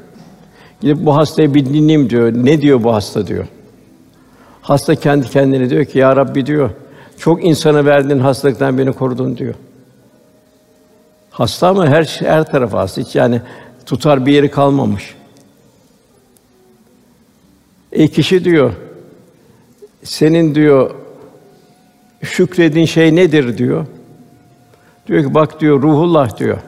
Gidip 0.80 1.06
bu 1.06 1.16
hastayı 1.16 1.54
bir 1.54 1.66
dinleyeyim 1.66 2.10
diyor. 2.10 2.32
Ne 2.34 2.62
diyor 2.62 2.84
bu 2.84 2.94
hasta 2.94 3.26
diyor. 3.26 3.46
Hasta 4.62 4.94
kendi 4.94 5.30
kendine 5.30 5.70
diyor 5.70 5.84
ki 5.84 5.98
ya 5.98 6.16
Rabbi 6.16 6.46
diyor. 6.46 6.70
Çok 7.18 7.44
insana 7.44 7.84
verdiğin 7.84 8.20
hastalıktan 8.20 8.78
beni 8.78 8.92
korudun 8.92 9.36
diyor. 9.36 9.54
Hasta 11.30 11.68
ama 11.68 11.86
her 11.86 12.04
her 12.04 12.50
tarafı 12.50 12.76
hasta. 12.76 13.00
Hiç 13.00 13.14
yani 13.14 13.40
tutar 13.86 14.26
bir 14.26 14.32
yeri 14.32 14.50
kalmamış. 14.50 15.14
E 17.92 18.08
kişi 18.08 18.44
diyor, 18.44 18.72
senin 20.02 20.54
diyor 20.54 20.90
şükrediğin 22.22 22.86
şey 22.86 23.16
nedir 23.16 23.58
diyor. 23.58 23.86
Diyor 25.06 25.24
ki 25.24 25.34
bak 25.34 25.60
diyor 25.60 25.82
ruhullah 25.82 26.38
diyor. 26.38 26.58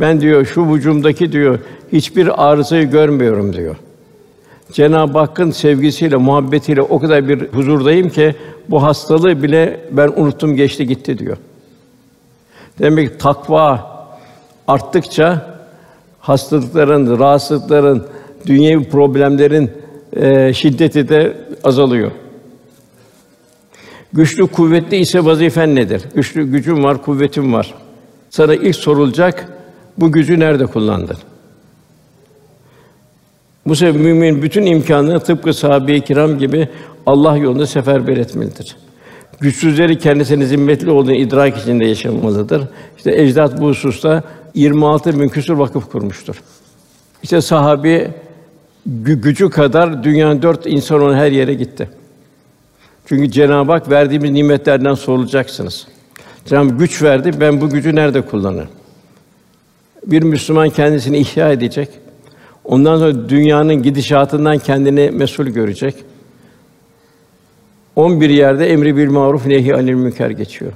Ben 0.00 0.20
diyor 0.20 0.44
şu 0.44 0.74
vücumdaki 0.74 1.32
diyor 1.32 1.58
hiçbir 1.92 2.48
arızayı 2.48 2.90
görmüyorum 2.90 3.52
diyor. 3.52 3.76
Cenab-ı 4.72 5.18
Hakk'ın 5.18 5.50
sevgisiyle, 5.50 6.16
muhabbetiyle 6.16 6.82
o 6.82 6.98
kadar 6.98 7.28
bir 7.28 7.48
huzurdayım 7.48 8.10
ki 8.10 8.34
bu 8.68 8.82
hastalığı 8.82 9.42
bile 9.42 9.80
ben 9.90 10.08
unuttum 10.16 10.56
geçti 10.56 10.86
gitti 10.86 11.18
diyor. 11.18 11.36
Demek 12.78 13.10
ki 13.10 13.18
takva 13.18 13.92
arttıkça 14.68 15.56
hastalıkların, 16.20 17.18
rahatsızlıkların, 17.18 18.06
dünyevi 18.46 18.84
problemlerin 18.84 19.70
e, 20.16 20.52
şiddeti 20.52 21.08
de 21.08 21.36
azalıyor. 21.64 22.10
Güçlü, 24.12 24.46
kuvvetli 24.46 24.96
ise 24.96 25.24
vazifen 25.24 25.74
nedir? 25.74 26.02
Güçlü, 26.14 26.50
gücüm 26.50 26.84
var, 26.84 27.02
kuvvetim 27.02 27.52
var. 27.52 27.74
Sana 28.30 28.54
ilk 28.54 28.76
sorulacak, 28.76 29.48
bu 29.98 30.12
gücü 30.12 30.40
nerede 30.40 30.66
kullandın? 30.66 31.16
Bu 33.66 33.76
sebeple 33.76 33.98
mümin 33.98 34.42
bütün 34.42 34.66
imkanını 34.66 35.20
tıpkı 35.20 35.54
sahabe-i 35.54 36.00
kiram 36.00 36.38
gibi 36.38 36.68
Allah 37.06 37.36
yolunda 37.36 37.66
seferber 37.66 38.16
etmelidir. 38.16 38.76
Güçsüzleri 39.40 39.98
kendisine 39.98 40.46
zimmetli 40.46 40.90
olduğunu 40.90 41.14
idrak 41.14 41.58
içinde 41.58 41.84
yaşamalıdır. 41.84 42.62
İşte 42.96 43.22
ecdat 43.22 43.60
bu 43.60 43.68
hususta 43.68 44.22
26 44.54 45.20
bin 45.20 45.28
küsur 45.28 45.56
vakıf 45.56 45.90
kurmuştur. 45.90 46.42
İşte 47.22 47.40
sahabi 47.40 48.08
gü- 49.04 49.20
gücü 49.20 49.50
kadar 49.50 50.04
dünyanın 50.04 50.42
dört 50.42 50.66
insan 50.66 51.00
onun 51.00 51.14
her 51.14 51.32
yere 51.32 51.54
gitti. 51.54 51.88
Çünkü 53.06 53.30
Cenab-ı 53.30 53.72
Hak 53.72 53.90
verdiğimiz 53.90 54.30
nimetlerden 54.30 54.94
sorulacaksınız. 54.94 55.86
Cenab-ı 56.46 56.68
Hak 56.70 56.78
güç 56.78 57.02
verdi, 57.02 57.30
ben 57.40 57.60
bu 57.60 57.70
gücü 57.70 57.94
nerede 57.94 58.20
kullanırım? 58.22 58.68
Bir 60.06 60.22
Müslüman 60.22 60.70
kendisini 60.70 61.18
ihya 61.18 61.52
edecek. 61.52 61.88
Ondan 62.64 62.98
sonra 62.98 63.28
dünyanın 63.28 63.82
gidişatından 63.82 64.58
kendini 64.58 65.10
mesul 65.10 65.46
görecek. 65.46 65.94
11 67.96 68.30
yerde 68.30 68.70
emri 68.70 68.96
bil 68.96 69.10
maruf 69.10 69.46
nehi 69.46 69.74
anil 69.74 69.94
münker 69.94 70.30
geçiyor. 70.30 70.72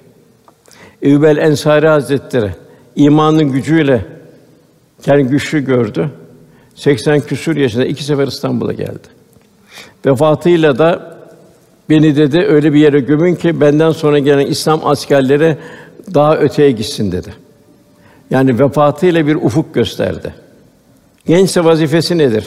Eyyubel 1.02 1.37
Ensari 1.37 1.88
Hazretleri 1.88 2.50
imanın 2.97 3.52
gücüyle 3.52 4.05
kendi 5.02 5.23
güçlü 5.23 5.64
gördü. 5.64 6.11
80 6.75 7.21
küsur 7.21 7.57
yaşında 7.57 7.85
iki 7.85 8.05
sefer 8.05 8.26
İstanbul'a 8.26 8.73
geldi. 8.73 9.09
Vefatıyla 10.07 10.78
da 10.78 11.16
beni 11.90 12.16
dedi 12.16 12.38
öyle 12.38 12.73
bir 12.73 12.78
yere 12.78 13.00
gömün 13.00 13.35
ki 13.35 13.61
benden 13.61 13.90
sonra 13.90 14.19
gelen 14.19 14.47
İslam 14.47 14.87
askerleri 14.87 15.57
daha 16.14 16.37
öteye 16.37 16.71
gitsin 16.71 17.12
dedi. 17.12 17.35
Yani 18.31 18.59
vefatıyla 18.59 19.26
bir 19.26 19.35
ufuk 19.35 19.75
gösterdi. 19.75 20.35
Gençse 21.26 21.64
vazifesi 21.64 22.18
nedir? 22.18 22.47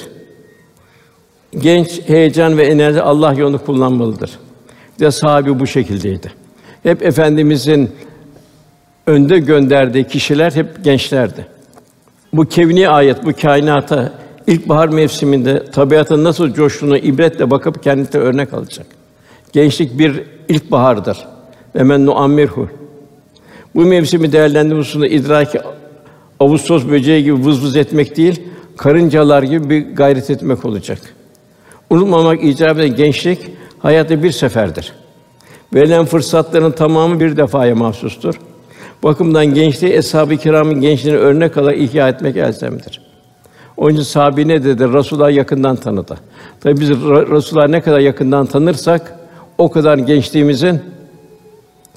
Genç 1.57 2.01
heyecan 2.07 2.57
ve 2.57 2.65
enerji 2.65 3.01
Allah 3.01 3.33
yolunu 3.33 3.65
kullanmalıdır. 3.65 4.31
De 5.00 5.12
sahibi 5.12 5.59
bu 5.59 5.67
şekildeydi. 5.67 6.31
Hep 6.83 7.03
efendimizin 7.03 7.91
önde 9.07 9.39
gönderdiği 9.39 10.07
kişiler 10.07 10.51
hep 10.51 10.83
gençlerdi. 10.83 11.48
Bu 12.33 12.45
kevni 12.45 12.89
ayet 12.89 13.25
bu 13.25 13.31
kainata 13.41 14.13
ilkbahar 14.48 14.88
mevsiminde 14.88 15.65
tabiatın 15.65 16.24
nasıl 16.24 16.53
coştuğunu 16.53 16.98
ibretle 16.98 17.51
bakıp 17.51 17.83
kendine 17.83 18.21
örnek 18.21 18.53
alacak. 18.53 18.88
Gençlik 19.53 20.00
bir 20.00 20.24
ilkbahardır. 20.50 21.17
Ve 21.75 21.83
men 21.83 22.05
nuammirhu. 22.05 22.69
Bu 23.75 23.81
mevsimi 23.81 24.31
değerlendirme 24.31 24.79
hususunda 24.79 25.07
idraki 25.07 25.59
Ağustos 26.39 26.88
böceği 26.88 27.24
gibi 27.24 27.45
vız 27.45 27.63
vız 27.63 27.77
etmek 27.77 28.17
değil, 28.17 28.41
karıncalar 28.79 29.43
gibi 29.43 29.69
bir 29.69 29.95
gayret 29.95 30.29
etmek 30.29 30.65
olacak. 30.65 31.00
Unutmamak 31.89 32.43
icap 32.43 32.79
eden 32.79 32.95
gençlik 32.95 33.39
hayatta 33.79 34.24
bir 34.24 34.31
seferdir. 34.31 34.93
Verilen 35.74 36.05
fırsatların 36.05 36.71
tamamı 36.71 37.19
bir 37.19 37.38
defaya 37.38 37.75
mahsustur. 37.75 38.39
Bakımdan 39.03 39.45
gençliği 39.45 39.93
eshab-ı 39.93 40.38
kiramın 40.38 40.81
gençliğini 40.81 41.17
örnek 41.17 41.57
alarak 41.57 41.77
ihya 41.77 42.09
etmek 42.09 42.38
elzemdir. 42.38 43.01
Onun 43.77 43.93
için 43.93 44.03
sahabe 44.03 44.48
ne 44.48 44.63
dedi? 44.63 44.93
Resulullah 44.93 45.31
yakından 45.31 45.75
tanıdı. 45.75 46.17
Tabi 46.62 46.79
biz 46.79 46.89
Resulullah 46.89 47.67
ne 47.67 47.81
kadar 47.81 48.00
yakından 48.00 48.45
tanırsak 48.45 49.19
o 49.57 49.71
kadar 49.71 49.98
gençliğimizin 49.98 50.81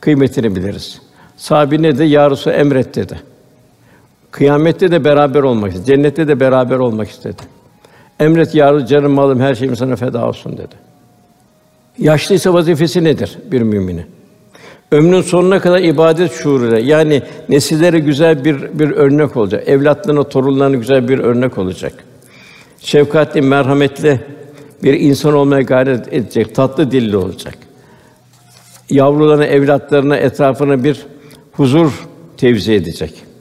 kıymetini 0.00 0.56
biliriz. 0.56 1.00
Sahabe 1.36 1.82
ne 1.82 1.98
dedi? 1.98 2.08
Ya 2.08 2.30
emret 2.46 2.94
dedi. 2.94 3.31
Kıyamette 4.32 4.90
de 4.90 5.04
beraber 5.04 5.42
olmak 5.42 5.72
istedi. 5.72 5.86
Cennette 5.86 6.28
de 6.28 6.40
beraber 6.40 6.78
olmak 6.78 7.08
istedi. 7.08 7.42
Emret 8.20 8.54
ya 8.54 8.86
canım 8.86 9.12
malım 9.12 9.40
her 9.40 9.54
şeyim 9.54 9.76
sana 9.76 9.96
feda 9.96 10.28
olsun 10.28 10.52
dedi. 10.52 10.74
Yaşlıysa 11.98 12.54
vazifesi 12.54 13.04
nedir 13.04 13.38
bir 13.52 13.62
müminin? 13.62 14.06
Ömrünün 14.92 15.22
sonuna 15.22 15.60
kadar 15.60 15.80
ibadet 15.80 16.32
şuuruyla 16.32 16.78
yani 16.78 17.22
nesillere 17.48 17.98
güzel 17.98 18.44
bir 18.44 18.78
bir 18.78 18.90
örnek 18.90 19.36
olacak. 19.36 19.68
Evlatlarına, 19.68 20.24
torunlarına 20.24 20.76
güzel 20.76 21.08
bir 21.08 21.18
örnek 21.18 21.58
olacak. 21.58 21.92
Şefkatli, 22.78 23.42
merhametli 23.42 24.20
bir 24.82 25.00
insan 25.00 25.34
olmaya 25.34 25.62
gayret 25.62 26.12
edecek, 26.12 26.54
tatlı 26.54 26.90
dilli 26.90 27.16
olacak. 27.16 27.54
Yavrularına, 28.90 29.44
evlatlarına, 29.44 30.16
etrafına 30.16 30.84
bir 30.84 31.06
huzur 31.52 32.08
tevzi 32.36 32.72
edecek. 32.72 33.31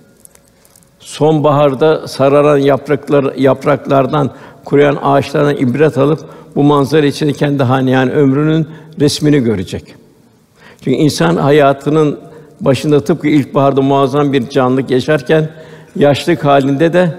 Sonbaharda 1.01 2.07
sararan 2.07 2.57
yapraklar 2.57 3.35
yapraklardan 3.35 4.31
kuruyan 4.65 4.97
ağaçlardan 5.03 5.57
ibret 5.57 5.97
alıp 5.97 6.19
bu 6.55 6.63
manzara 6.63 7.05
içinde 7.05 7.33
kendi 7.33 7.89
yani 7.91 8.11
ömrünün 8.11 8.67
resmini 8.99 9.39
görecek. 9.39 9.95
Çünkü 10.83 10.97
insan 10.97 11.35
hayatının 11.35 12.19
başında 12.61 13.03
tıpkı 13.03 13.27
ilkbaharda 13.27 13.81
muazzam 13.81 14.33
bir 14.33 14.49
canlılık 14.49 14.91
yaşarken 14.91 15.49
yaşlık 15.95 16.45
halinde 16.45 16.93
de 16.93 17.15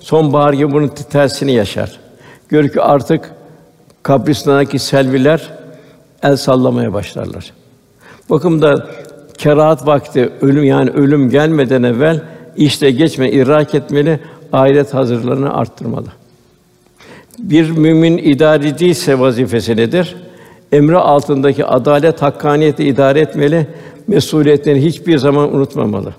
sonbahar 0.00 0.52
gibi 0.52 0.72
bunun 0.72 0.88
tersini 0.88 1.52
yaşar. 1.52 1.98
Gör 2.48 2.68
ki 2.68 2.82
artık 2.82 3.30
kabristandaki 4.02 4.78
selviler 4.78 5.50
el 6.22 6.36
sallamaya 6.36 6.92
başlarlar. 6.92 7.52
Bakımda 8.30 8.86
kerahat 9.38 9.86
vakti 9.86 10.32
ölüm 10.40 10.64
yani 10.64 10.90
ölüm 10.90 11.30
gelmeden 11.30 11.82
evvel 11.82 12.20
işte 12.56 12.90
geçme 12.90 13.30
idrak 13.30 13.74
etmeli, 13.74 14.20
ahiret 14.52 14.94
hazırlığını 14.94 15.54
arttırmalı. 15.54 16.06
Bir 17.38 17.70
mümin 17.70 18.18
idari 18.18 18.78
değilse 18.78 19.18
vazifesi 19.18 19.76
nedir? 19.76 20.16
Emri 20.72 20.96
altındaki 20.96 21.64
adalet, 21.64 22.22
hakkaniyeti 22.22 22.84
idare 22.84 23.20
etmeli, 23.20 23.66
mesuliyetlerini 24.06 24.84
hiçbir 24.84 25.18
zaman 25.18 25.54
unutmamalı. 25.54 26.14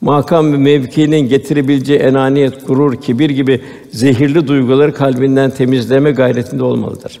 Makam 0.00 0.52
ve 0.52 0.56
mevkinin 0.56 1.28
getirebileceği 1.28 1.98
enaniyet, 1.98 2.66
gurur, 2.66 3.00
kibir 3.00 3.30
gibi 3.30 3.60
zehirli 3.90 4.48
duyguları 4.48 4.94
kalbinden 4.94 5.50
temizleme 5.50 6.10
gayretinde 6.10 6.62
olmalıdır. 6.62 7.20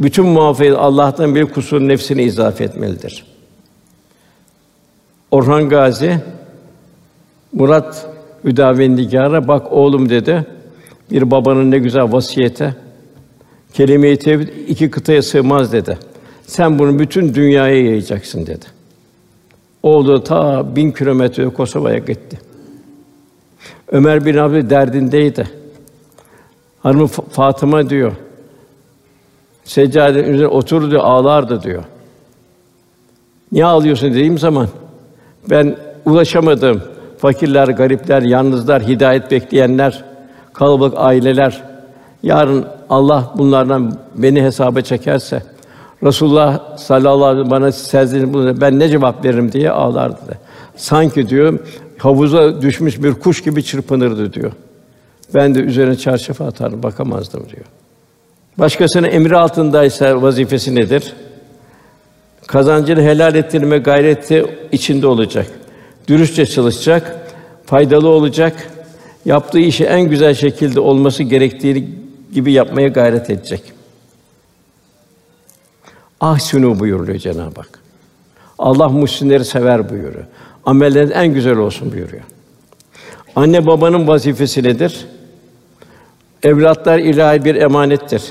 Bütün 0.00 0.26
muvaffakiyet 0.26 0.78
Allah'tan 0.78 1.34
bir 1.34 1.46
kusur 1.46 1.80
nefsini 1.80 2.22
izafe 2.22 2.64
etmelidir. 2.64 3.24
Orhan 5.30 5.68
Gazi 5.68 6.18
Murat 7.52 8.06
Hüdavendigar'a 8.44 9.48
bak 9.48 9.72
oğlum 9.72 10.08
dedi. 10.08 10.46
Bir 11.10 11.30
babanın 11.30 11.70
ne 11.70 11.78
güzel 11.78 12.12
vasiyete. 12.12 12.74
Kelime-i 13.74 14.18
tevhid 14.18 14.48
iki 14.68 14.90
kıtaya 14.90 15.22
sığmaz 15.22 15.72
dedi. 15.72 15.98
Sen 16.46 16.78
bunu 16.78 16.98
bütün 16.98 17.34
dünyaya 17.34 17.84
yayacaksın 17.84 18.46
dedi. 18.46 18.66
Oğlu 19.82 20.24
ta 20.24 20.76
bin 20.76 20.90
kilometre 20.90 21.48
Kosova'ya 21.48 21.98
gitti. 21.98 22.40
Ömer 23.88 24.24
bin 24.24 24.36
Abi 24.36 24.70
derdindeydi. 24.70 25.48
Hanımı 26.82 27.06
Fatıma 27.06 27.90
diyor. 27.90 28.12
Seccadenin 29.64 30.28
üzerine 30.28 30.46
oturdu 30.46 30.90
diyor, 30.90 31.02
ağlardı 31.04 31.62
diyor. 31.62 31.84
Niye 33.52 33.64
ağlıyorsun 33.64 34.10
dediğim 34.10 34.38
zaman 34.38 34.68
ben 35.50 35.76
ulaşamadım 36.04 36.82
fakirler, 37.22 37.68
garipler, 37.68 38.22
yalnızlar, 38.22 38.82
hidayet 38.82 39.30
bekleyenler, 39.30 40.04
kalabalık 40.52 40.94
aileler 40.96 41.62
yarın 42.22 42.66
Allah 42.90 43.32
bunlardan 43.38 43.98
beni 44.14 44.42
hesaba 44.42 44.80
çekerse 44.80 45.42
Resulullah 46.02 46.76
sallallahu 46.76 47.24
aleyhi 47.24 47.44
ve 47.44 47.48
sellem 47.48 47.62
bana 47.62 47.72
sezdini 47.72 48.32
bulunca 48.32 48.60
ben 48.60 48.78
ne 48.78 48.88
cevap 48.88 49.24
veririm 49.24 49.52
diye 49.52 49.70
ağlardı. 49.70 50.38
Sanki 50.76 51.28
diyor 51.28 51.58
havuza 51.98 52.62
düşmüş 52.62 53.02
bir 53.02 53.14
kuş 53.14 53.42
gibi 53.42 53.64
çırpınırdı 53.64 54.32
diyor. 54.32 54.52
Ben 55.34 55.54
de 55.54 55.58
üzerine 55.58 55.96
çarşaf 55.96 56.40
atarım 56.40 56.82
bakamazdım 56.82 57.40
diyor. 57.40 57.66
Başkasının 58.58 59.08
emri 59.08 59.36
altındaysa 59.36 60.22
vazifesi 60.22 60.74
nedir? 60.74 61.12
Kazancını 62.46 63.02
helal 63.02 63.34
ettirme 63.34 63.78
gayreti 63.78 64.46
içinde 64.72 65.06
olacak 65.06 65.61
dürüstçe 66.08 66.46
çalışacak, 66.46 67.16
faydalı 67.66 68.08
olacak, 68.08 68.70
yaptığı 69.24 69.58
işi 69.58 69.84
en 69.84 70.02
güzel 70.02 70.34
şekilde 70.34 70.80
olması 70.80 71.22
gerektiği 71.22 71.88
gibi 72.32 72.52
yapmaya 72.52 72.88
gayret 72.88 73.30
edecek. 73.30 73.72
Ahsinu 76.20 76.80
buyuruyor 76.80 77.18
Cenab-ı 77.18 77.60
Hak. 77.60 77.78
Allah 78.58 78.88
muhsinleri 78.88 79.44
sever 79.44 79.90
buyuruyor. 79.90 80.24
Amellerin 80.64 81.10
en 81.10 81.34
güzel 81.34 81.56
olsun 81.56 81.92
buyuruyor. 81.92 82.22
Anne 83.36 83.66
babanın 83.66 84.08
vazifesi 84.08 84.62
nedir? 84.62 85.06
Evlatlar 86.42 86.98
ilahi 86.98 87.44
bir 87.44 87.54
emanettir. 87.54 88.22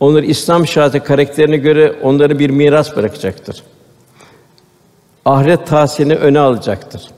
Onları 0.00 0.26
İslam 0.26 0.66
şartı 0.66 1.04
karakterine 1.04 1.56
göre 1.56 1.92
onları 2.02 2.38
bir 2.38 2.50
miras 2.50 2.96
bırakacaktır 2.96 3.62
ahiret 5.24 5.66
tahsilini 5.66 6.14
öne 6.14 6.38
alacaktır. 6.38 7.10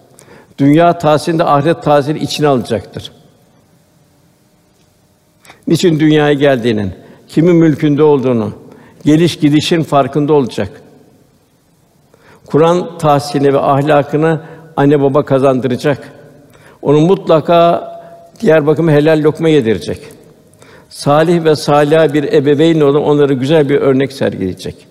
Dünya 0.58 0.98
tahsilini 0.98 1.38
de 1.38 1.44
ahiret 1.44 1.82
tahsilini 1.82 2.22
içine 2.22 2.46
alacaktır. 2.46 3.12
Niçin 5.66 6.00
dünyaya 6.00 6.32
geldiğinin, 6.32 6.92
kimin 7.28 7.56
mülkünde 7.56 8.02
olduğunu, 8.02 8.52
geliş 9.04 9.38
gidişin 9.38 9.82
farkında 9.82 10.32
olacak. 10.32 10.82
Kur'an 12.46 12.98
tahsilini 12.98 13.54
ve 13.54 13.58
ahlakını 13.58 14.40
anne 14.76 15.00
baba 15.00 15.24
kazandıracak. 15.24 16.12
Onu 16.82 17.00
mutlaka 17.00 17.92
diğer 18.40 18.66
bakımı 18.66 18.90
helal 18.90 19.22
lokma 19.22 19.48
yedirecek. 19.48 20.00
Salih 20.90 21.44
ve 21.44 21.56
salih 21.56 22.12
bir 22.12 22.32
ebeveyn 22.32 22.80
olan 22.80 23.02
onlara 23.02 23.32
güzel 23.32 23.68
bir 23.68 23.76
örnek 23.76 24.12
sergileyecek. 24.12 24.86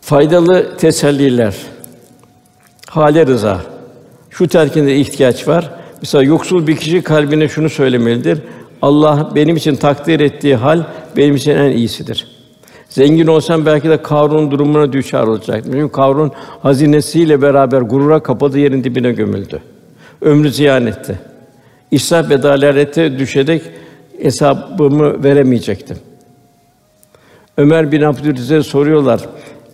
Faydalı 0.00 0.76
teselliler, 0.76 1.54
hale 2.92 3.26
rıza. 3.26 3.60
Şu 4.30 4.48
terkinde 4.48 4.96
ihtiyaç 4.96 5.48
var. 5.48 5.70
Mesela 6.02 6.24
yoksul 6.24 6.66
bir 6.66 6.76
kişi 6.76 7.02
kalbine 7.02 7.48
şunu 7.48 7.70
söylemelidir. 7.70 8.38
Allah 8.82 9.30
benim 9.34 9.56
için 9.56 9.76
takdir 9.76 10.20
ettiği 10.20 10.56
hal 10.56 10.82
benim 11.16 11.36
için 11.36 11.50
en 11.56 11.70
iyisidir. 11.70 12.26
Zengin 12.88 13.26
olsam 13.26 13.66
belki 13.66 13.88
de 13.88 14.02
Karun 14.02 14.50
durumuna 14.50 14.92
düşer 14.92 15.22
olacak. 15.22 15.64
Çünkü 15.64 15.92
Karun 15.92 16.32
hazinesiyle 16.62 17.42
beraber 17.42 17.80
gurura 17.80 18.22
kapadı 18.22 18.58
yerin 18.58 18.84
dibine 18.84 19.12
gömüldü. 19.12 19.62
Ömrü 20.20 20.50
ziyan 20.50 20.86
etti. 20.86 21.18
İsraf 21.90 22.30
ve 22.30 22.42
dalalete 22.42 23.18
düşerek 23.18 23.62
hesabımı 24.22 25.24
veremeyecektim. 25.24 25.96
Ömer 27.56 27.92
bin 27.92 28.02
Abdülaziz'e 28.02 28.62
soruyorlar. 28.62 29.20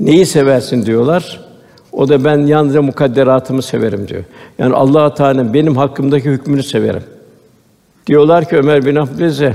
Neyi 0.00 0.26
seversin 0.26 0.86
diyorlar. 0.86 1.47
O 1.98 2.08
da 2.08 2.24
ben 2.24 2.38
yalnızca 2.38 2.82
mukadderatımı 2.82 3.62
severim 3.62 4.08
diyor. 4.08 4.24
Yani 4.58 4.74
Allah 4.74 5.14
Teala 5.14 5.54
benim 5.54 5.76
hakkımdaki 5.76 6.30
hükmünü 6.30 6.62
severim. 6.62 7.02
Diyorlar 8.06 8.48
ki 8.48 8.56
Ömer 8.56 8.86
bin 8.86 8.96
Abdülaziz'e 8.96 9.54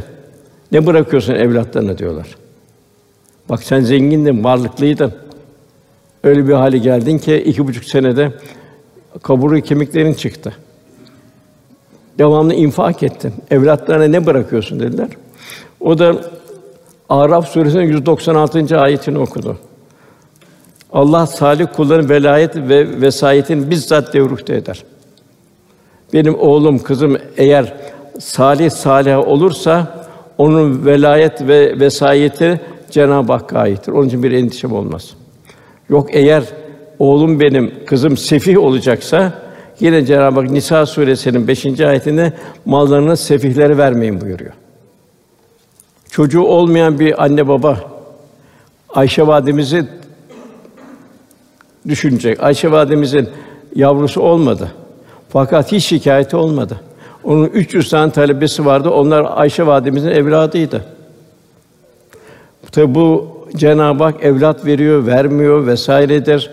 ne 0.71 0.85
bırakıyorsun 0.85 1.33
evlatlarına 1.33 1.97
diyorlar. 1.97 2.27
Bak 3.49 3.63
sen 3.63 3.79
zengindin, 3.79 4.43
varlıklıydın. 4.43 5.13
Öyle 6.23 6.47
bir 6.47 6.53
hale 6.53 6.77
geldin 6.77 7.17
ki 7.17 7.35
iki 7.35 7.67
buçuk 7.67 7.83
senede 7.83 8.31
kaburga 9.21 9.61
kemiklerin 9.61 10.13
çıktı. 10.13 10.53
Devamlı 12.17 12.53
infak 12.53 13.03
ettin. 13.03 13.33
Evlatlarına 13.51 14.07
ne 14.07 14.25
bırakıyorsun 14.25 14.79
dediler. 14.79 15.07
O 15.79 15.99
da 15.99 16.15
Araf 17.09 17.47
suresinin 17.47 17.83
196. 17.83 18.79
ayetini 18.79 19.17
okudu. 19.17 19.57
Allah 20.93 21.27
salih 21.27 21.67
kulların 21.75 22.09
velayet 22.09 22.55
ve 22.55 23.01
vesayetin 23.01 23.69
bizzat 23.69 24.13
devruhte 24.13 24.55
eder. 24.55 24.83
Benim 26.13 26.39
oğlum, 26.39 26.79
kızım 26.79 27.17
eğer 27.37 27.73
salih 28.19 28.69
salih 28.69 29.27
olursa 29.27 30.05
onun 30.37 30.85
velayet 30.85 31.47
ve 31.47 31.79
vesayeti 31.79 32.61
Cenab-ı 32.91 33.33
Hakk'a 33.33 33.59
aittir. 33.59 33.91
Onun 33.91 34.07
için 34.07 34.23
bir 34.23 34.31
endişem 34.31 34.73
olmaz. 34.73 35.09
Yok 35.89 36.09
eğer 36.11 36.43
oğlum 36.99 37.39
benim, 37.39 37.73
kızım 37.85 38.17
sefih 38.17 38.59
olacaksa 38.59 39.33
yine 39.79 40.05
Cenab-ı 40.05 40.39
Hak 40.39 40.49
Nisa 40.49 40.85
suresinin 40.85 41.47
5. 41.47 41.79
ayetinde 41.79 42.33
mallarını 42.65 43.17
sefihlere 43.17 43.77
vermeyin 43.77 44.21
buyuruyor. 44.21 44.53
Çocuğu 46.09 46.41
olmayan 46.41 46.99
bir 46.99 47.23
anne 47.23 47.47
baba 47.47 47.77
Ayşe 48.89 49.27
validemizi 49.27 49.85
düşünecek. 51.87 52.43
Ayşe 52.43 52.71
validemizin 52.71 53.29
yavrusu 53.75 54.21
olmadı. 54.21 54.71
Fakat 55.29 55.71
hiç 55.71 55.85
şikayeti 55.85 56.35
olmadı. 56.35 56.79
Onun 57.23 57.45
300 57.45 57.89
tane 57.89 58.11
talebesi 58.11 58.65
vardı. 58.65 58.89
Onlar 58.89 59.25
Ayşe 59.35 59.67
validemizin 59.67 60.09
evladıydı. 60.09 60.85
Tabi 62.71 62.95
bu 62.95 63.37
Cenab-ı 63.55 64.03
Hak 64.03 64.23
evlat 64.23 64.65
veriyor, 64.65 65.07
vermiyor 65.07 65.67
vesairedir. 65.67 66.51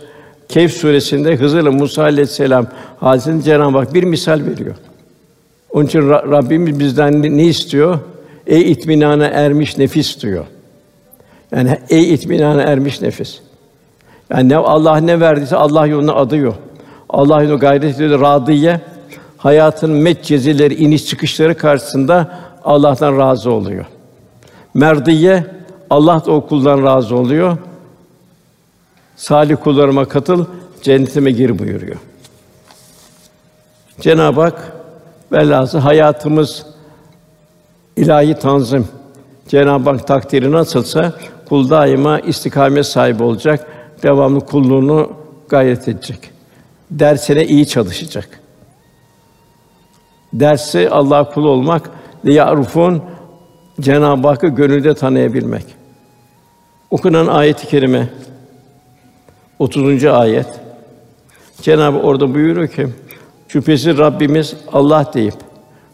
Kehf 0.48 0.72
suresinde 0.72 1.36
Hızır'la 1.36 1.72
Musa 1.72 2.02
aleyhisselam 2.02 2.66
hadisinde 3.00 3.42
Cenab-ı 3.42 3.78
Hak 3.78 3.94
bir 3.94 4.04
misal 4.04 4.40
veriyor. 4.46 4.74
Onun 5.70 5.86
için 5.86 6.08
Rabbimiz 6.08 6.78
bizden 6.78 7.22
ne 7.22 7.44
istiyor? 7.44 7.98
Ey 8.46 8.72
itminana 8.72 9.26
ermiş 9.26 9.78
nefis 9.78 10.22
diyor. 10.22 10.44
Yani 11.52 11.78
ey 11.90 12.14
itminana 12.14 12.62
ermiş 12.62 13.02
nefis. 13.02 13.40
Yani 14.30 14.48
ne 14.48 14.56
Allah 14.56 14.96
ne 14.96 15.20
verdiyse 15.20 15.56
Allah 15.56 15.86
yoluna 15.86 16.14
adıyor. 16.14 16.54
Allah 17.08 17.42
yoluna 17.42 17.58
gayret. 17.58 18.00
Radiye 18.00 18.80
hayatın 19.38 19.90
metcezileri, 19.90 20.74
iniş 20.74 21.06
çıkışları 21.06 21.56
karşısında 21.56 22.38
Allah'tan 22.64 23.18
razı 23.18 23.52
oluyor. 23.52 23.84
Merdiye 24.74 25.46
Allah 25.90 26.22
da 26.26 26.32
o 26.32 26.46
kuldan 26.46 26.84
razı 26.84 27.16
oluyor. 27.16 27.56
Salih 29.16 29.56
kullarıma 29.56 30.04
katıl, 30.04 30.44
cennetime 30.82 31.30
gir 31.30 31.58
buyuruyor. 31.58 31.96
Cenab-ı 34.00 34.40
Hak 34.40 34.72
velhâsıl 35.32 35.78
hayatımız 35.78 36.66
ilahi 37.96 38.34
tanzim. 38.34 38.88
Cenab-ı 39.48 39.90
Hak 39.90 40.06
takdiri 40.06 40.52
nasılsa 40.52 41.12
kul 41.48 41.70
daima 41.70 42.20
istikamet 42.20 42.86
sahibi 42.86 43.22
olacak, 43.22 43.66
devamlı 44.02 44.40
kulluğunu 44.40 45.12
gayret 45.48 45.88
edecek. 45.88 46.30
Dersine 46.90 47.46
iyi 47.46 47.66
çalışacak. 47.66 48.40
Dersi 50.32 50.90
Allah 50.90 51.30
kulu 51.30 51.48
olmak, 51.48 51.90
liyarufun 52.24 53.02
Cenab-ı 53.80 54.28
Hakk'ı 54.28 54.48
gönülde 54.48 54.94
tanıyabilmek. 54.94 55.64
Okunan 56.90 57.26
ayet-i 57.26 57.66
kerime 57.66 58.08
30. 59.58 60.04
ayet. 60.04 60.46
Cenab-ı 61.62 61.98
orada 61.98 62.34
buyuruyor 62.34 62.68
ki 62.68 62.88
şüphesiz 63.48 63.98
Rabbimiz 63.98 64.56
Allah 64.72 65.10
deyip 65.14 65.34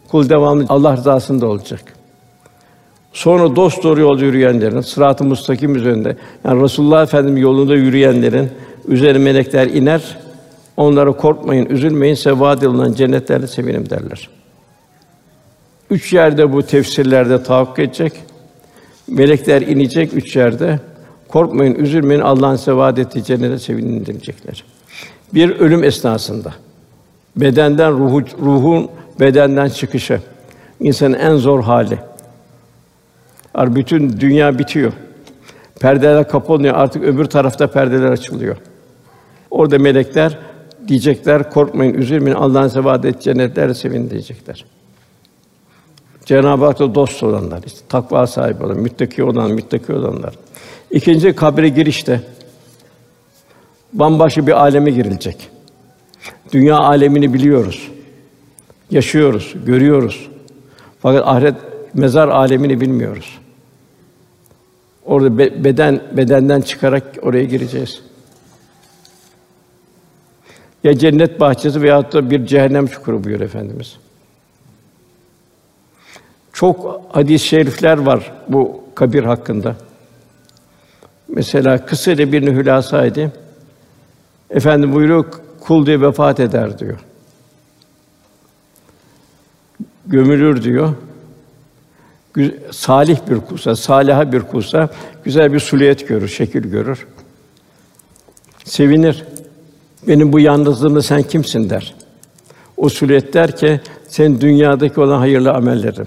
kul 0.09 0.29
devamlı 0.29 0.67
Allah 0.69 0.97
rızasında 0.97 1.47
olacak. 1.47 1.96
Sonra 3.17 3.57
dost 3.57 3.83
doğru 3.83 4.01
yol 4.01 4.19
yürüyenlerin, 4.21 4.81
sırat-ı 4.81 5.25
müstakim 5.25 5.77
üzerinde, 5.77 6.17
yani 6.45 6.63
Resulullah 6.63 7.03
Efendimiz 7.03 7.43
yolunda 7.43 7.75
yürüyenlerin 7.75 8.51
üzerine 8.89 9.19
melekler 9.19 9.67
iner. 9.67 10.19
Onlara 10.77 11.13
korkmayın, 11.13 11.67
üzülmeyin, 11.67 12.15
sevad 12.15 12.63
edilen 12.63 12.93
cennetlerde 12.93 13.47
sevinin 13.47 13.91
derler. 13.91 14.29
Üç 15.91 16.13
yerde 16.13 16.53
bu 16.53 16.63
tefsirlerde 16.63 17.43
tahakkuk 17.43 17.79
edecek. 17.79 18.13
Melekler 19.09 19.63
inecek 19.63 20.15
üç 20.15 20.37
yerde. 20.37 20.81
Korkmayın, 21.29 21.75
üzülmeyin. 21.75 22.21
Allah'ın 22.21 22.57
size 22.57 22.73
vaad 22.73 22.97
ettiği 22.97 23.25
cennete 23.25 23.59
sevinin 23.59 24.07
diyecekler. 24.07 24.65
Bir 25.35 25.51
ölüm 25.51 25.85
esnasında 25.85 26.53
bedenden 27.37 27.93
ruhu, 27.93 28.23
ruhun 28.45 28.89
bedenden 29.21 29.69
çıkışı 29.69 30.21
insanın 30.81 31.15
en 31.15 31.37
zor 31.37 31.63
hali. 31.63 31.99
Bütün 33.57 34.21
dünya 34.21 34.59
bitiyor. 34.59 34.93
Perdeler 35.81 36.29
kapanıyor. 36.29 36.75
Artık 36.75 37.05
öbür 37.05 37.25
tarafta 37.25 37.67
perdeler 37.67 38.11
açılıyor. 38.11 38.57
Orada 39.51 39.79
melekler 39.79 40.39
diyecekler, 40.89 41.51
korkmayın, 41.51 41.95
üzülmeyin. 41.95 42.37
Allah'ın 42.37 42.69
size 42.69 42.85
vaad 42.85 43.05
ettiği 43.05 43.23
cennetlere 43.23 43.75
sevinin 43.75 44.11
diyecekler. 44.11 44.65
Cenab-ı 46.25 46.65
Hak'ta 46.65 46.95
dost 46.95 47.23
olanlar, 47.23 47.63
işte 47.67 47.79
takva 47.89 48.27
sahibi 48.27 48.65
olan, 48.65 48.79
müttaki 48.79 49.25
olan, 49.25 49.51
müttaki 49.51 49.93
olanlar. 49.93 50.35
İkinci 50.91 51.33
kabre 51.33 51.69
girişte 51.69 52.21
bambaşka 53.93 54.47
bir 54.47 54.53
aleme 54.53 54.91
girilecek. 54.91 55.51
Dünya 56.53 56.77
alemini 56.79 57.35
biliyoruz. 57.35 57.89
Yaşıyoruz, 58.91 59.55
görüyoruz. 59.67 60.29
Fakat 61.01 61.29
ahiret 61.29 61.55
mezar 61.95 62.29
alemini 62.29 62.81
bilmiyoruz. 62.81 63.39
Orada 65.07 65.39
be- 65.39 65.65
beden 65.65 66.01
bedenden 66.13 66.61
çıkarak 66.61 67.05
oraya 67.23 67.45
gireceğiz. 67.45 68.03
Ya 70.85 70.99
cennet 70.99 71.41
bahçesi 71.41 71.83
veyahut 71.83 72.13
da 72.13 72.31
bir 72.31 72.47
cehennem 72.47 72.87
çukuru 72.87 73.25
buyur 73.25 73.41
efendimiz. 73.41 73.97
Çok 76.53 77.01
hadis-i 77.13 77.47
şerifler 77.47 77.99
var 77.99 78.33
bu 78.49 78.85
kabir 78.95 79.25
hakkında. 79.25 79.77
Mesela 81.29 81.87
kısa 81.87 82.19
bir 82.19 82.43
hülasaydı. 82.43 83.33
Efendim 84.51 84.95
buyuruyor 84.95 85.25
kul 85.61 85.87
diye 85.87 86.01
vefat 86.01 86.41
eder 86.41 86.79
diyor. 86.79 86.99
Gömülür 90.07 90.63
diyor. 90.63 90.95
Salih 92.71 93.19
bir 93.31 93.41
kulsa, 93.41 93.77
saliha 93.77 94.33
bir 94.33 94.41
kulsa 94.41 94.89
güzel 95.25 95.53
bir 95.53 95.61
suliyet 95.61 96.09
görür, 96.09 96.29
şekil 96.29 96.63
görür. 96.71 97.07
Sevinir. 98.65 99.25
Benim 100.09 100.33
bu 100.33 100.41
yalnızlığımda 100.41 101.03
sen 101.03 101.23
kimsin 101.23 101.71
der. 101.71 101.95
O 102.77 102.89
suliyet 102.89 103.35
der 103.35 103.57
ki 103.57 103.81
sen 104.09 104.41
dünyadaki 104.41 105.01
olan 105.01 105.19
hayırlı 105.19 105.53
amellerim 105.53 106.07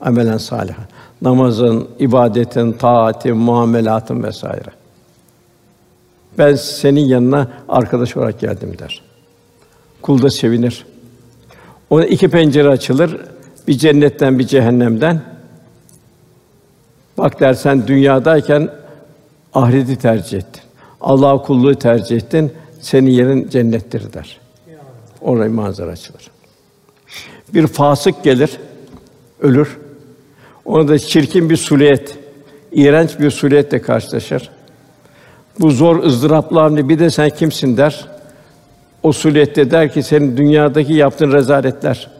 amelen 0.00 0.38
salih. 0.38 0.74
Namazın, 1.22 1.88
ibadetin, 1.98 2.72
taatin, 2.72 3.36
muamelatın 3.36 4.22
vesaire. 4.22 4.70
Ben 6.38 6.54
senin 6.54 7.04
yanına 7.04 7.48
arkadaş 7.68 8.16
olarak 8.16 8.40
geldim 8.40 8.78
der. 8.78 9.02
Kul 10.02 10.22
da 10.22 10.30
sevinir. 10.30 10.86
Ona 11.90 12.06
iki 12.06 12.28
pencere 12.28 12.68
açılır. 12.68 13.16
Bir 13.68 13.78
cennetten, 13.78 14.38
bir 14.38 14.46
cehennemden. 14.46 15.35
Bak 17.18 17.40
dersen 17.40 17.86
dünyadayken 17.86 18.70
ahireti 19.54 19.96
tercih 19.96 20.38
ettin. 20.38 20.62
Allah'a 21.00 21.42
kulluğu 21.42 21.74
tercih 21.74 22.16
ettin. 22.16 22.52
Senin 22.80 23.10
yerin 23.10 23.48
cennettir 23.48 24.12
der. 24.12 24.40
Oraya 25.20 25.50
manzara 25.50 25.90
açılır. 25.90 26.30
Bir 27.54 27.66
fasık 27.66 28.24
gelir, 28.24 28.50
ölür. 29.40 29.78
Ona 30.64 30.88
da 30.88 30.98
çirkin 30.98 31.50
bir 31.50 31.56
suliyet, 31.56 32.18
iğrenç 32.72 33.18
bir 33.20 33.30
suliyetle 33.30 33.82
karşılaşır. 33.82 34.50
Bu 35.60 35.70
zor 35.70 36.02
ızdıraplı 36.04 36.60
hamle 36.60 36.88
bir 36.88 36.98
de 36.98 37.10
sen 37.10 37.30
kimsin 37.30 37.76
der. 37.76 38.08
O 39.02 39.12
suliyette 39.12 39.70
der 39.70 39.92
ki 39.92 40.02
senin 40.02 40.36
dünyadaki 40.36 40.92
yaptığın 40.92 41.32
rezaletler. 41.32 42.10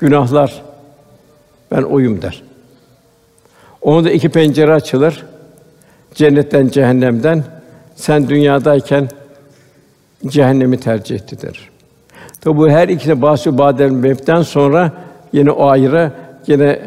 günahlar 0.00 0.62
ben 1.70 1.82
oyum 1.82 2.22
der. 2.22 2.42
Onun 3.82 4.04
da 4.04 4.10
iki 4.10 4.28
pencere 4.28 4.72
açılır. 4.72 5.24
Cennetten, 6.14 6.68
cehennemden. 6.68 7.44
Sen 7.96 8.28
dünyadayken 8.28 9.08
cehennemi 10.26 10.80
tercih 10.80 11.16
etti 11.16 11.42
der. 11.42 11.70
Tabi 12.40 12.56
bu 12.56 12.70
her 12.70 12.88
ikisine 12.88 13.22
bahsü 13.22 13.58
badel 13.58 13.90
mevten 13.90 14.42
sonra 14.42 14.92
yine 15.32 15.50
o 15.50 15.68
ayrı 15.68 16.12
yine 16.46 16.80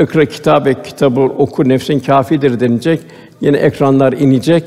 ikra 0.00 0.24
kitabe 0.24 0.82
kitabı 0.82 1.20
oku 1.20 1.68
nefsin 1.68 2.00
kafidir 2.00 2.60
denilecek. 2.60 3.00
Yine 3.40 3.56
ekranlar 3.56 4.12
inecek. 4.12 4.64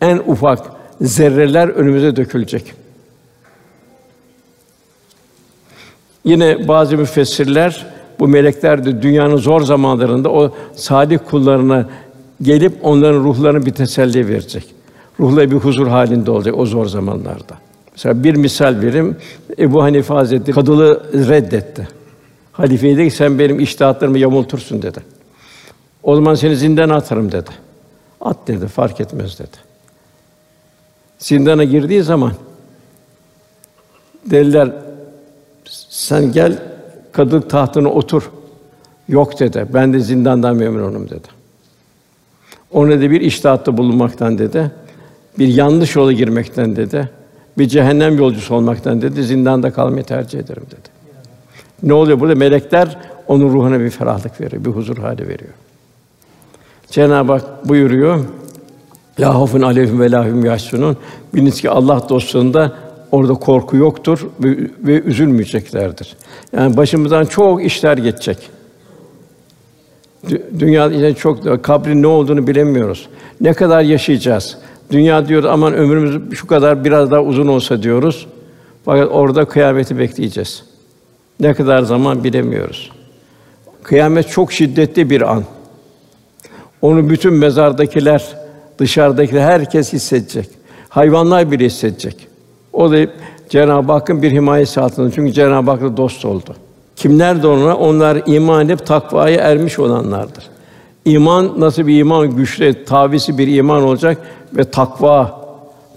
En 0.00 0.18
ufak 0.26 0.58
zerreler 1.00 1.68
önümüze 1.68 2.16
dökülecek. 2.16 2.74
Yine 6.24 6.68
bazı 6.68 6.96
müfessirler 6.96 7.86
bu 8.18 8.28
melekler 8.28 8.84
de 8.84 9.02
dünyanın 9.02 9.36
zor 9.36 9.60
zamanlarında 9.60 10.30
o 10.30 10.54
salih 10.74 11.18
kullarına 11.30 11.88
gelip 12.42 12.72
onların 12.82 13.24
ruhlarını 13.24 13.66
bir 13.66 13.70
teselli 13.70 14.28
verecek. 14.28 14.74
Ruhla 15.20 15.50
bir 15.50 15.56
huzur 15.56 15.86
halinde 15.86 16.30
olacak 16.30 16.58
o 16.58 16.66
zor 16.66 16.86
zamanlarda. 16.86 17.58
Mesela 17.92 18.24
bir 18.24 18.34
misal 18.34 18.80
verim. 18.80 19.16
Ebu 19.58 19.82
Hanife 19.82 20.14
Hazretleri 20.14 20.54
kadılığı 20.54 21.02
reddetti. 21.28 21.88
Halifeye 22.52 22.96
dedi 22.96 23.08
ki 23.08 23.16
sen 23.16 23.38
benim 23.38 23.60
iştihatlarımı 23.60 24.18
yamultursun 24.18 24.82
dedi. 24.82 25.00
O 26.02 26.14
zaman 26.14 26.34
seni 26.34 26.56
zindana 26.56 26.96
atarım 26.96 27.32
dedi. 27.32 27.50
At 28.20 28.36
dedi, 28.46 28.66
fark 28.66 29.00
etmez 29.00 29.38
dedi. 29.38 29.56
Zindana 31.18 31.64
girdiği 31.64 32.02
zaman 32.02 32.32
dediler 34.26 34.72
sen 35.88 36.32
gel 36.32 36.58
kadılık 37.18 37.50
tahtına 37.50 37.88
otur. 37.88 38.30
Yok 39.08 39.40
dedi. 39.40 39.66
Ben 39.74 39.92
de 39.92 40.00
zindandan 40.00 40.56
memnunum 40.56 41.10
dedi. 41.10 41.28
Ona 42.72 42.90
da 42.90 43.10
bir 43.10 43.20
iştahatta 43.20 43.76
bulunmaktan 43.76 44.38
dedi. 44.38 44.70
Bir 45.38 45.48
yanlış 45.48 45.96
yola 45.96 46.12
girmekten 46.12 46.76
dedi. 46.76 47.10
Bir 47.58 47.68
cehennem 47.68 48.18
yolcusu 48.18 48.54
olmaktan 48.54 49.02
dedi. 49.02 49.22
Zindanda 49.22 49.70
kalmayı 49.70 50.04
tercih 50.04 50.38
ederim 50.38 50.62
dedi. 50.66 50.88
Ne 51.82 51.92
oluyor 51.92 52.20
burada? 52.20 52.34
Melekler 52.34 52.98
onun 53.28 53.48
ruhuna 53.48 53.80
bir 53.80 53.90
ferahlık 53.90 54.40
veriyor, 54.40 54.64
bir 54.64 54.70
huzur 54.70 54.98
hali 54.98 55.28
veriyor. 55.28 55.54
Cenab-ı 56.90 57.32
Hak 57.32 57.68
buyuruyor. 57.68 58.24
La 59.20 59.34
hafun 59.34 59.62
aleyhim 59.62 60.00
ve 60.00 60.10
lahum 60.10 60.44
yahsunun. 60.44 60.96
Biliniz 61.34 61.60
ki 61.60 61.70
Allah 61.70 62.08
dostluğunda 62.08 62.72
orada 63.12 63.34
korku 63.34 63.76
yoktur 63.76 64.28
ve, 64.40 64.56
ve 64.80 65.02
üzülmeyeceklerdir. 65.02 66.16
Yani 66.52 66.76
başımızdan 66.76 67.24
çok 67.24 67.64
işler 67.64 67.98
geçecek. 67.98 68.50
Dünyada 70.58 70.94
yine 70.94 71.14
çok 71.14 71.64
kabrin 71.64 72.02
ne 72.02 72.06
olduğunu 72.06 72.46
bilemiyoruz. 72.46 73.08
Ne 73.40 73.52
kadar 73.52 73.82
yaşayacağız? 73.82 74.58
Dünya 74.90 75.28
diyor 75.28 75.44
aman 75.44 75.74
ömrümüz 75.74 76.38
şu 76.38 76.46
kadar 76.46 76.84
biraz 76.84 77.10
daha 77.10 77.22
uzun 77.22 77.46
olsa 77.46 77.82
diyoruz. 77.82 78.26
Fakat 78.84 79.08
orada 79.12 79.44
kıyameti 79.44 79.98
bekleyeceğiz. 79.98 80.64
Ne 81.40 81.54
kadar 81.54 81.82
zaman 81.82 82.24
bilemiyoruz. 82.24 82.90
Kıyamet 83.82 84.28
çok 84.28 84.52
şiddetli 84.52 85.10
bir 85.10 85.32
an. 85.32 85.44
Onu 86.82 87.10
bütün 87.10 87.34
mezardakiler, 87.34 88.36
dışarıdakiler 88.78 89.40
herkes 89.40 89.92
hissedecek. 89.92 90.48
Hayvanlar 90.88 91.50
bile 91.50 91.64
hissedecek. 91.64 92.27
O 92.72 92.92
da 92.92 92.96
Cenab-ı 93.48 93.92
Hakk'ın 93.92 94.22
bir 94.22 94.30
himayesi 94.30 94.80
altında. 94.80 95.10
Çünkü 95.10 95.32
Cenab-ı 95.32 95.70
Hak'la 95.70 95.96
dost 95.96 96.24
oldu. 96.24 96.54
Kimler 96.96 97.42
de 97.42 97.46
ona? 97.46 97.76
Onlar 97.76 98.22
iman 98.26 98.66
edip 98.66 98.86
takvaya 98.86 99.40
ermiş 99.40 99.78
olanlardır. 99.78 100.44
İman 101.04 101.60
nasıl 101.60 101.86
bir 101.86 101.98
iman 101.98 102.36
güçlü, 102.36 102.84
tavisi 102.84 103.38
bir 103.38 103.48
iman 103.48 103.82
olacak 103.82 104.18
ve 104.52 104.64
takva. 104.64 105.38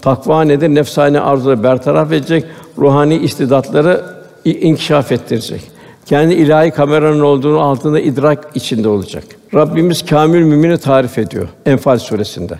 Takva 0.02 0.44
nedir? 0.44 0.68
Nefsani 0.68 1.20
arzuları 1.20 1.62
bertaraf 1.62 2.12
edecek, 2.12 2.44
ruhani 2.78 3.16
istidatları 3.16 4.04
inkişaf 4.44 5.12
ettirecek. 5.12 5.60
Kendi 6.06 6.34
ilahi 6.34 6.70
kameranın 6.70 7.20
olduğunu 7.20 7.60
altında 7.60 8.00
idrak 8.00 8.50
içinde 8.54 8.88
olacak. 8.88 9.24
Rabbimiz 9.54 10.06
kamil 10.06 10.42
mümini 10.42 10.78
tarif 10.78 11.18
ediyor 11.18 11.48
Enfal 11.66 11.98
suresinde. 11.98 12.54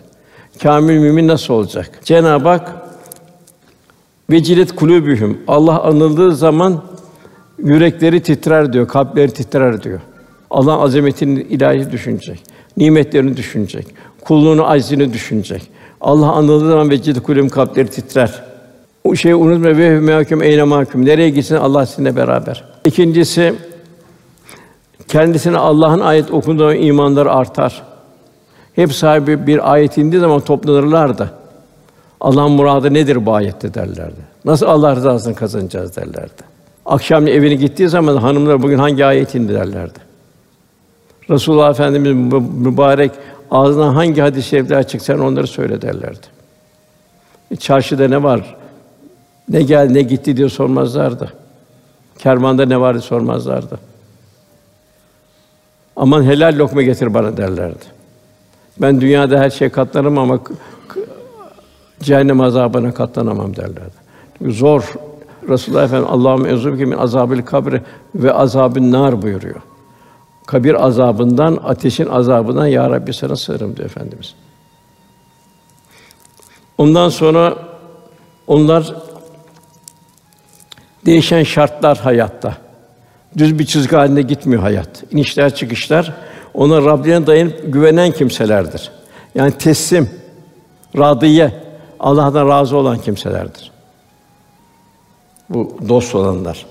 Kamil 0.63 0.99
mümin 0.99 1.29
nasıl 1.29 1.55
olacak? 1.55 1.91
Cenab-ı 2.05 2.49
Hak 2.49 2.73
vecilet 4.33 4.77
kulübühüm 4.77 5.39
Allah 5.49 5.83
anıldığı 5.83 6.37
zaman 6.37 6.83
yürekleri 7.59 8.21
titrer 8.21 8.73
diyor, 8.73 8.89
kalpleri 8.89 9.33
titrer 9.33 9.83
diyor. 9.83 10.01
Allah 10.51 10.81
azametini 10.81 11.41
ilahi 11.41 11.93
düşünecek, 11.93 12.43
nimetlerini 12.77 13.37
düşünecek, 13.37 13.87
kulluğunu 14.25 14.67
aczini 14.67 15.13
düşünecek. 15.13 15.63
Allah 16.01 16.33
anıldığı 16.33 16.69
zaman 16.69 16.91
vecidet 16.91 17.23
kulübüm 17.23 17.49
kalpleri 17.49 17.89
titrer. 17.89 18.43
O 19.05 19.15
şeyi 19.15 19.35
unutma 19.35 19.79
ve 19.79 20.01
mahkum 20.01 20.43
eyne 20.43 20.63
mahkum. 20.63 21.05
Nereye 21.05 21.31
gitsin 21.31 21.57
Allah 21.57 21.87
sizinle 21.87 22.17
beraber. 22.17 22.65
İkincisi 22.85 23.55
kendisine 25.09 25.57
Allah'ın 25.57 26.01
ayet 26.01 26.31
okunduğu 26.31 26.75
imanlar 26.75 27.27
artar. 27.27 27.83
Hep 28.75 28.93
sahibi 28.93 29.47
bir 29.47 29.73
ayet 29.73 29.99
indiği 29.99 30.21
zaman 30.21 30.41
toplanırlar 30.41 31.19
da 31.19 31.42
Allah'ın 32.23 32.53
muradı 32.53 32.95
nedir 32.95 33.27
bu 33.27 33.35
ayette 33.35 33.75
derlerdi. 33.75 34.21
Nasıl 34.45 34.67
Allah 34.67 34.97
rızasını 34.97 35.35
kazanacağız 35.35 35.97
derlerdi. 35.97 36.43
Akşam 36.87 37.27
evine 37.27 37.55
gittiği 37.55 37.89
zaman 37.89 38.17
hanımlar 38.17 38.63
bugün 38.63 38.79
hangi 38.79 39.05
ayet 39.05 39.35
indi 39.35 39.55
derlerdi. 39.55 39.99
Resulullah 41.31 41.71
Efendimiz 41.71 42.13
mübarek 42.57 43.11
ağzından 43.51 43.95
hangi 43.95 44.21
hadis-i 44.21 44.49
şerifler 44.49 44.89
çıksa 44.89 45.23
onları 45.23 45.47
söyle 45.47 45.83
derlerdi. 45.83 46.27
E, 47.51 47.57
çarşıda 47.57 48.09
ne 48.09 48.23
var? 48.23 48.57
Ne 49.49 49.63
geldi, 49.63 49.95
ne 49.95 50.03
gitti 50.03 50.37
diye 50.37 50.49
sormazlardı. 50.49 51.33
Kervanda 52.19 52.67
ne 52.67 52.81
vardı 52.81 53.01
sormazlardı. 53.01 53.79
Aman 55.97 56.23
helal 56.23 56.59
lokma 56.59 56.83
getir 56.83 57.15
bana 57.15 57.37
derlerdi. 57.37 57.85
Ben 58.81 59.01
dünyada 59.01 59.39
her 59.39 59.51
şey 59.51 59.69
katlanırım 59.69 60.19
ama 60.19 60.41
cehennem 62.03 62.41
azabına 62.41 62.95
katlanamam 62.95 63.57
derlerdi. 63.57 64.03
Zor. 64.41 64.93
Resulullah 65.49 65.85
Efendimiz 65.85 66.13
Allah'ım 66.13 66.47
ezubike 66.47 66.85
min 66.85 66.97
azabil 66.97 67.43
kabri 67.43 67.83
ve 68.15 68.33
azabın 68.33 68.93
nar 68.93 69.23
buyuruyor. 69.23 69.61
Kabir 70.47 70.87
azabından, 70.87 71.59
ateşin 71.65 72.07
azabından 72.07 72.67
ya 72.67 72.91
Rabbi 72.91 73.15
sana 73.15 73.37
sığırım 73.37 73.77
diyor 73.77 73.87
efendimiz. 73.87 74.35
Ondan 76.79 77.09
sonra 77.09 77.57
onlar 78.47 78.95
değişen 81.07 81.43
şartlar 81.43 81.99
hayatta. 81.99 82.57
Düz 83.39 83.59
bir 83.59 83.67
çizgi 83.67 83.97
halinde 83.97 84.23
gitmiyor 84.23 84.63
hayat. 84.63 85.05
İnişler 85.11 85.55
çıkışlar. 85.55 86.13
Ona 86.55 86.85
Rabbine 86.85 87.27
dayanıp 87.27 87.73
güvenen 87.73 88.13
kimselerdir. 88.13 88.91
Yani 89.35 89.53
teslim, 89.53 90.11
radiye, 90.97 91.53
Allah'tan 92.03 92.49
razı 92.49 92.77
olan 92.77 92.99
kimselerdir. 92.99 93.71
Bu 95.49 95.77
dost 95.89 96.15
olanlar. 96.15 96.67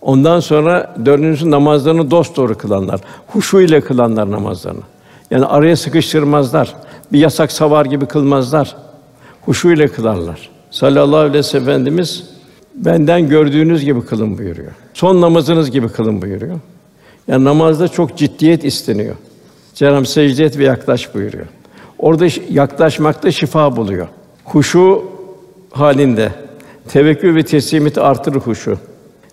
Ondan 0.00 0.40
sonra 0.40 0.96
dördüncüsü 1.04 1.50
namazlarını 1.50 2.10
dost 2.10 2.36
doğru 2.36 2.58
kılanlar, 2.58 3.00
huşu 3.26 3.60
ile 3.60 3.80
kılanlar 3.80 4.30
namazlarını. 4.30 4.82
Yani 5.30 5.46
araya 5.46 5.76
sıkıştırmazlar. 5.76 6.74
Bir 7.12 7.18
yasak 7.18 7.52
savar 7.52 7.84
gibi 7.86 8.06
kılmazlar. 8.06 8.76
Huşu 9.44 9.70
ile 9.70 9.88
kılarlar. 9.88 10.50
Sallallahu 10.70 11.16
aleyhi 11.16 11.34
ve 11.34 11.42
sellem 11.42 11.68
Efendimiz 11.68 12.30
benden 12.74 13.28
gördüğünüz 13.28 13.84
gibi 13.84 14.04
kılın 14.04 14.38
buyuruyor. 14.38 14.72
Son 14.94 15.20
namazınız 15.20 15.70
gibi 15.70 15.88
kılın 15.88 16.22
buyuruyor. 16.22 16.60
Yani 17.28 17.44
namazda 17.44 17.88
çok 17.88 18.16
ciddiyet 18.16 18.64
isteniyor. 18.64 19.16
Cenab-ı 19.74 20.06
secde 20.06 20.44
et 20.44 20.58
ve 20.58 20.64
yaklaş 20.64 21.14
buyuruyor. 21.14 21.46
Orada 21.98 22.26
yaklaşmakta 22.50 23.30
şifa 23.30 23.76
buluyor. 23.76 24.08
Huşu 24.44 25.04
halinde 25.70 26.32
tevekkül 26.88 27.36
ve 27.36 27.42
teslimiyeti 27.42 28.00
artırır 28.00 28.40
huşu. 28.40 28.78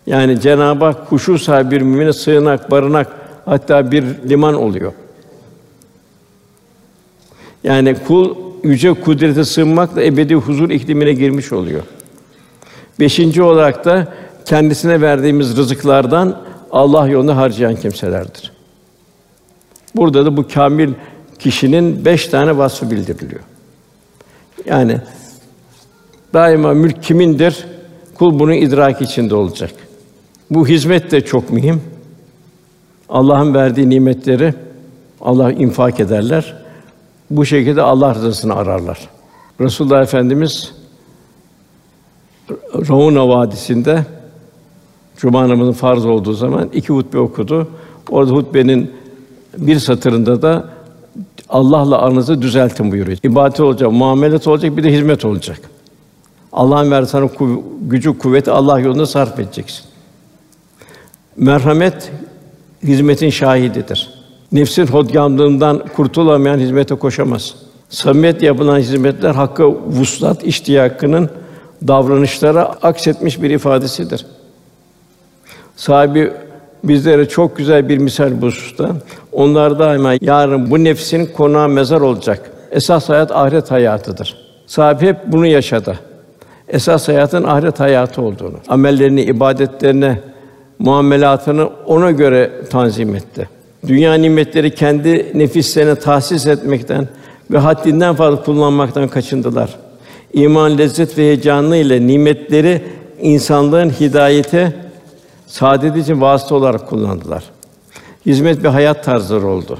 Yani 0.05 0.41
Cenab-ı 0.41 0.85
Hak 0.85 1.11
huşu 1.11 1.39
sahibi 1.39 1.71
bir 1.71 1.81
mümine 1.81 2.13
sığınak, 2.13 2.71
barınak 2.71 3.07
hatta 3.45 3.91
bir 3.91 4.03
liman 4.29 4.53
oluyor. 4.53 4.93
Yani 7.63 7.95
kul 8.07 8.35
yüce 8.63 8.93
kudrete 8.93 9.43
sığınmakla 9.43 10.03
ebedi 10.03 10.35
huzur 10.35 10.69
iklimine 10.69 11.13
girmiş 11.13 11.51
oluyor. 11.51 11.81
Beşinci 12.99 13.43
olarak 13.43 13.85
da 13.85 14.07
kendisine 14.45 15.01
verdiğimiz 15.01 15.57
rızıklardan 15.57 16.41
Allah 16.71 17.07
yolunda 17.07 17.37
harcayan 17.37 17.75
kimselerdir. 17.75 18.51
Burada 19.95 20.25
da 20.25 20.37
bu 20.37 20.47
kamil 20.47 20.89
kişinin 21.41 22.05
beş 22.05 22.27
tane 22.27 22.57
vasfı 22.57 22.91
bildiriliyor. 22.91 23.41
Yani 24.65 24.97
daima 26.33 26.73
mülk 26.73 27.03
kimindir? 27.03 27.65
Kul 28.15 28.39
bunun 28.39 28.53
idrak 28.53 29.01
içinde 29.01 29.35
olacak. 29.35 29.71
Bu 30.51 30.67
hizmet 30.67 31.11
de 31.11 31.21
çok 31.21 31.49
mühim. 31.49 31.81
Allah'ın 33.09 33.53
verdiği 33.53 33.89
nimetleri 33.89 34.53
Allah 35.21 35.51
infak 35.51 35.99
ederler. 35.99 36.57
Bu 37.29 37.45
şekilde 37.45 37.81
Allah 37.81 38.15
rızasını 38.15 38.55
ararlar. 38.55 39.09
Resulullah 39.59 40.01
Efendimiz 40.01 40.73
Rauna 42.89 43.29
Vadisi'nde 43.29 44.05
Cuma 45.17 45.49
namazının 45.49 45.73
farz 45.73 46.05
olduğu 46.05 46.33
zaman 46.33 46.69
iki 46.73 46.93
hutbe 46.93 47.19
okudu. 47.19 47.67
Orada 48.09 48.31
hutbenin 48.31 48.91
bir 49.57 49.79
satırında 49.79 50.41
da 50.41 50.69
Allah'la 51.49 51.97
aranızı 52.01 52.41
düzeltin 52.41 52.91
buyuruyor. 52.91 53.17
İbadet 53.23 53.59
olacak, 53.59 53.91
muamelet 53.91 54.47
olacak, 54.47 54.77
bir 54.77 54.83
de 54.83 54.93
hizmet 54.93 55.25
olacak. 55.25 55.59
Allah'ın 56.53 56.91
verdiği 56.91 57.09
sana 57.09 57.25
kuv- 57.25 57.61
gücü, 57.81 58.17
kuvveti 58.17 58.51
Allah 58.51 58.79
yolunda 58.79 59.05
sarf 59.05 59.39
edeceksin. 59.39 59.85
Merhamet 61.37 62.11
hizmetin 62.83 63.29
şahididir. 63.29 64.09
Nefsin 64.51 64.87
hodgamlığından 64.87 65.83
kurtulamayan 65.95 66.59
hizmete 66.59 66.95
koşamaz. 66.95 67.55
Samimiyet 67.89 68.41
yapılan 68.41 68.79
hizmetler 68.79 69.35
hakka 69.35 69.71
vuslat 69.71 70.43
iştiyakının 70.43 71.29
davranışlara 71.87 72.65
aksetmiş 72.65 73.41
bir 73.41 73.49
ifadesidir. 73.49 74.25
Sahibi 75.75 76.33
bizlere 76.83 77.27
çok 77.27 77.57
güzel 77.57 77.89
bir 77.89 77.97
misal 77.97 78.41
bu 78.41 78.45
hususta. 78.45 78.89
Onlar 79.31 79.79
daima 79.79 80.13
yarın 80.21 80.71
bu 80.71 80.83
nefsin 80.83 81.25
konağı 81.25 81.69
mezar 81.69 82.01
olacak. 82.01 82.51
Esas 82.71 83.09
hayat 83.09 83.31
ahiret 83.31 83.71
hayatıdır. 83.71 84.37
Sahibi 84.67 85.07
hep 85.07 85.17
bunu 85.27 85.45
yaşadı. 85.45 85.99
Esas 86.67 87.07
hayatın 87.07 87.43
ahiret 87.43 87.79
hayatı 87.79 88.21
olduğunu, 88.21 88.57
amellerini, 88.67 89.21
ibadetlerini, 89.21 90.17
muamelatını 90.79 91.69
ona 91.85 92.11
göre 92.11 92.51
tanzim 92.69 93.15
etti. 93.15 93.49
Dünya 93.87 94.13
nimetleri 94.13 94.75
kendi 94.75 95.31
nefislerine 95.33 95.95
tahsis 95.95 96.47
etmekten 96.47 97.07
ve 97.51 97.57
haddinden 97.57 98.15
fazla 98.15 98.43
kullanmaktan 98.43 99.07
kaçındılar. 99.07 99.69
İman, 100.33 100.77
lezzet 100.77 101.17
ve 101.17 101.21
heyecanı 101.21 101.77
ile 101.77 102.07
nimetleri 102.07 102.81
insanlığın 103.21 103.89
hidayete, 103.89 104.73
saadet 105.51 105.97
için 105.97 106.21
vasıta 106.21 106.55
olarak 106.55 106.89
kullandılar. 106.89 107.43
Hizmet 108.25 108.63
bir 108.63 108.69
hayat 108.69 109.03
tarzları 109.03 109.47
oldu. 109.47 109.79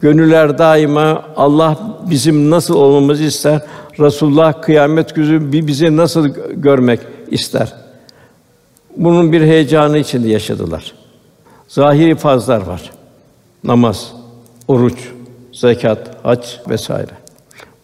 Gönüller 0.00 0.58
daima 0.58 1.22
Allah 1.36 1.96
bizim 2.10 2.50
nasıl 2.50 2.74
olmamızı 2.74 3.22
ister. 3.22 3.62
Resulullah 4.00 4.62
kıyamet 4.62 5.14
günü 5.14 5.52
bi- 5.52 5.66
bizi 5.66 5.96
nasıl 5.96 6.26
gö- 6.28 6.60
görmek 6.60 7.00
ister. 7.30 7.74
Bunun 8.96 9.32
bir 9.32 9.40
heyecanı 9.42 9.98
içinde 9.98 10.28
yaşadılar. 10.28 10.92
Zahiri 11.68 12.14
fazlar 12.14 12.62
var. 12.62 12.90
Namaz, 13.64 14.12
oruç, 14.68 15.08
zekat, 15.52 16.24
hac 16.24 16.46
vesaire. 16.68 17.10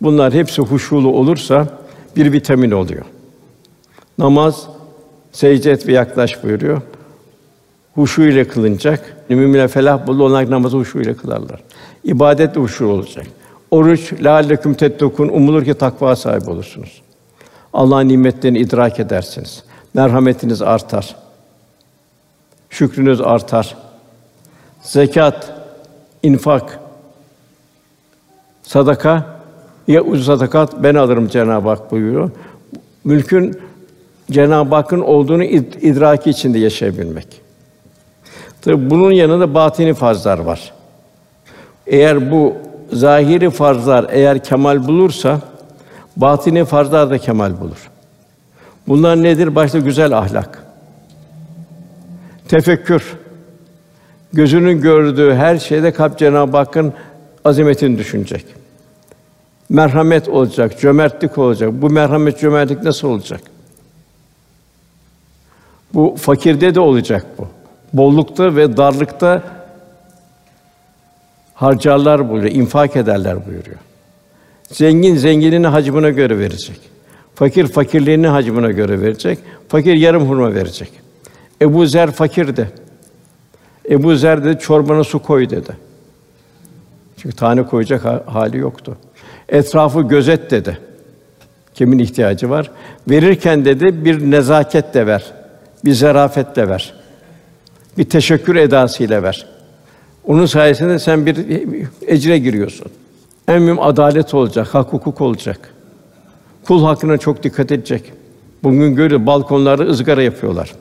Bunlar 0.01 0.33
hepsi 0.33 0.63
huşulu 0.63 1.09
olursa 1.09 1.67
bir 2.17 2.33
vitamin 2.33 2.71
oluyor. 2.71 3.05
Namaz 4.19 4.67
secde 5.39 5.71
et 5.71 5.87
ve 5.87 5.93
yaklaş 5.93 6.45
buyuruyor. 6.45 6.83
Huşu 7.95 8.23
ile 8.23 8.49
kılınacak. 8.49 9.17
Müminler 9.29 9.69
felah 9.69 10.07
buldu 10.07 10.25
onlar 10.27 10.51
namazı 10.51 10.77
huşu 10.77 11.01
ile 11.01 11.15
kılarlar. 11.15 11.61
İbadet 12.05 12.55
de 12.55 12.61
huşu 12.61 12.87
olacak. 12.87 13.27
Oruç 13.71 14.13
lâlleküm 14.23 14.75
tettekûn 14.75 15.29
umulur 15.29 15.65
ki 15.65 15.75
takva 15.75 16.17
sahibi 16.17 16.51
olursunuz. 16.51 17.03
Allah'ın 17.73 18.09
nimetlerini 18.09 18.59
idrak 18.59 19.01
edersiniz. 19.01 19.65
Merhametiniz 19.95 20.63
artar. 20.63 21.17
Şükrünüz 22.71 23.21
artar. 23.21 23.77
Zekat, 24.83 25.53
infak, 26.23 26.79
sadaka 28.63 29.41
ya 29.89 30.03
uz 30.03 30.27
sadakat 30.27 30.83
ben 30.83 30.95
alırım 30.95 31.29
Cenab-ı 31.29 31.69
Hak 31.69 31.91
buyuruyor. 31.91 32.31
Mülkün 33.05 33.68
Cenab-ı 34.31 34.75
Hakk'ın 34.75 35.01
olduğunu 35.01 35.45
id- 35.45 35.81
idraki 35.81 36.31
içinde 36.31 36.59
yaşayabilmek. 36.59 37.27
Tabi 38.63 38.91
bunun 38.91 39.13
yanında 39.13 39.55
batini 39.55 39.95
farzlar 39.95 40.39
var. 40.39 40.73
Eğer 41.87 42.31
bu 42.31 42.55
zahiri 42.93 43.51
farzlar 43.51 44.07
eğer 44.11 44.45
kemal 44.45 44.87
bulursa 44.89 45.41
batini 46.17 46.65
farzlar 46.65 47.11
da 47.11 47.19
kemal 47.19 47.61
bulur. 47.61 47.91
Bunlar 48.89 49.23
nedir? 49.23 49.55
Başta 49.55 49.79
güzel 49.79 50.19
ahlak. 50.19 50.63
Tefekkür. 52.49 53.17
Gözünün 54.33 54.81
gördüğü 54.81 55.35
her 55.35 55.59
şeyde 55.59 55.93
kalp 55.93 56.19
Cenab-ı 56.19 56.57
Hakk'ın 56.57 56.93
azametini 57.45 57.99
düşünecek. 57.99 58.45
Merhamet 59.69 60.29
olacak, 60.29 60.81
cömertlik 60.81 61.39
olacak. 61.39 61.71
Bu 61.73 61.91
merhamet, 61.91 62.41
cömertlik 62.41 62.83
nasıl 62.83 63.09
olacak? 63.09 63.41
Bu 65.99 66.15
fakirde 66.19 66.75
de 66.75 66.81
olacak 66.81 67.27
bu. 67.39 67.47
Bollukta 67.93 68.57
ve 68.57 68.77
darlıkta 68.77 69.43
harcarlar 71.55 72.31
buyuruyor, 72.31 72.55
infak 72.55 72.97
ederler 72.97 73.47
buyuruyor. 73.47 73.77
Zengin 74.69 75.17
zenginini 75.17 75.67
hacmına 75.67 76.11
göre 76.11 76.39
verecek. 76.39 76.81
Fakir 77.35 77.67
fakirliğini 77.67 78.27
hacmına 78.27 78.71
göre 78.71 79.01
verecek. 79.01 79.39
Fakir 79.69 79.95
yarım 79.95 80.29
hurma 80.29 80.55
verecek. 80.55 80.91
Ebu 81.63 81.87
Zer 81.87 82.11
fakirdi. 82.11 82.71
Ebu 83.91 84.17
Zer 84.17 84.45
dedi 84.45 84.59
çorbana 84.59 85.05
su 85.05 85.19
koy 85.23 85.51
dedi. 85.51 85.73
Çünkü 87.17 87.37
tane 87.37 87.67
koyacak 87.67 88.05
ha- 88.05 88.23
hali 88.27 88.59
yoktu. 88.59 88.97
Etrafı 89.49 90.01
gözet 90.01 90.51
dedi. 90.51 90.79
Kimin 91.75 91.99
ihtiyacı 91.99 92.51
var? 92.51 92.71
Verirken 93.11 93.65
dedi 93.65 94.05
bir 94.05 94.31
nezaketle 94.31 95.07
ver. 95.07 95.38
Bir 95.85 95.93
zarafetle 95.93 96.69
ver. 96.69 96.95
Bir 97.99 98.05
teşekkür 98.05 98.57
edasıyla 98.57 99.23
ver. 99.23 99.47
Onun 100.25 100.47
sayesinde 100.47 100.99
sen 100.99 101.27
bir 101.27 101.37
ecre 102.07 102.39
giriyorsun. 102.39 102.87
En 103.49 103.63
mühim 103.63 103.81
adalet 103.81 104.35
olacak, 104.35 104.75
hak 104.75 104.93
hukuk 104.93 105.21
olacak. 105.21 105.75
Kul 106.65 106.85
hakkına 106.85 107.19
çok 107.19 107.43
dikkat 107.43 107.73
edecek. 107.73 108.13
Bugün 108.63 108.95
görüyoruz 108.95 109.27
balkonlarda 109.27 109.83
ızgara 109.83 110.23
yapıyorlar. 110.23 110.75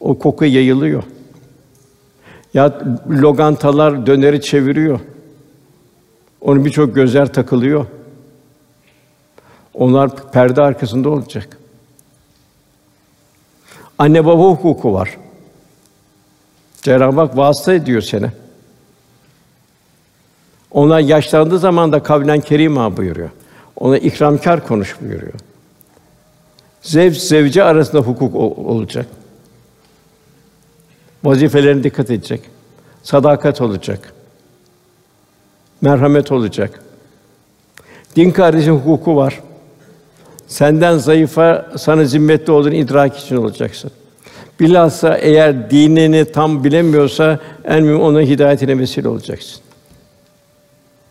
O 0.00 0.18
koku 0.18 0.44
yayılıyor. 0.44 1.02
Ya 2.54 2.80
logantalar 3.10 4.06
döneri 4.06 4.40
çeviriyor. 4.40 5.00
Onun 6.40 6.64
birçok 6.64 6.94
gözler 6.94 7.32
takılıyor. 7.32 7.86
Onlar 9.74 10.30
perde 10.32 10.62
arkasında 10.62 11.08
olacak. 11.08 11.58
Anne 13.98 14.26
baba 14.26 14.42
hukuku 14.42 14.92
var. 14.92 15.18
Cenab-ı 16.82 17.20
Hak 17.20 17.36
vasıta 17.36 17.74
ediyor 17.74 18.02
seni. 18.02 18.30
Onlar 20.70 21.00
yaşlandığı 21.00 21.58
zaman 21.58 21.92
da 21.92 22.02
kavlen 22.02 22.40
kerima 22.40 22.96
buyuruyor. 22.96 23.30
Ona 23.76 23.98
ikramkar 23.98 24.66
konuş 24.66 24.96
buyuruyor. 25.00 25.34
Zevc 26.82 27.20
zevce 27.20 27.64
arasında 27.64 28.02
hukuk 28.02 28.34
olacak. 28.58 29.06
Vazifelerine 31.24 31.84
dikkat 31.84 32.10
edecek. 32.10 32.40
Sadakat 33.02 33.60
olacak. 33.60 34.12
Merhamet 35.80 36.32
olacak. 36.32 36.82
Din 38.16 38.30
kardeşin 38.30 38.72
hukuku 38.72 39.16
var. 39.16 39.40
Senden 40.46 40.98
zayıfa 40.98 41.66
sana 41.76 42.04
zimmetli 42.04 42.52
olduğunu 42.52 42.74
idrak 42.74 43.16
için 43.16 43.36
olacaksın. 43.36 43.90
Bilhassa 44.60 45.16
eğer 45.16 45.70
dinini 45.70 46.24
tam 46.24 46.64
bilemiyorsa 46.64 47.38
en 47.64 47.82
mühim 47.82 48.00
ona 48.00 48.20
hidayetine 48.20 48.78
vesile 48.78 49.08
olacaksın. 49.08 49.60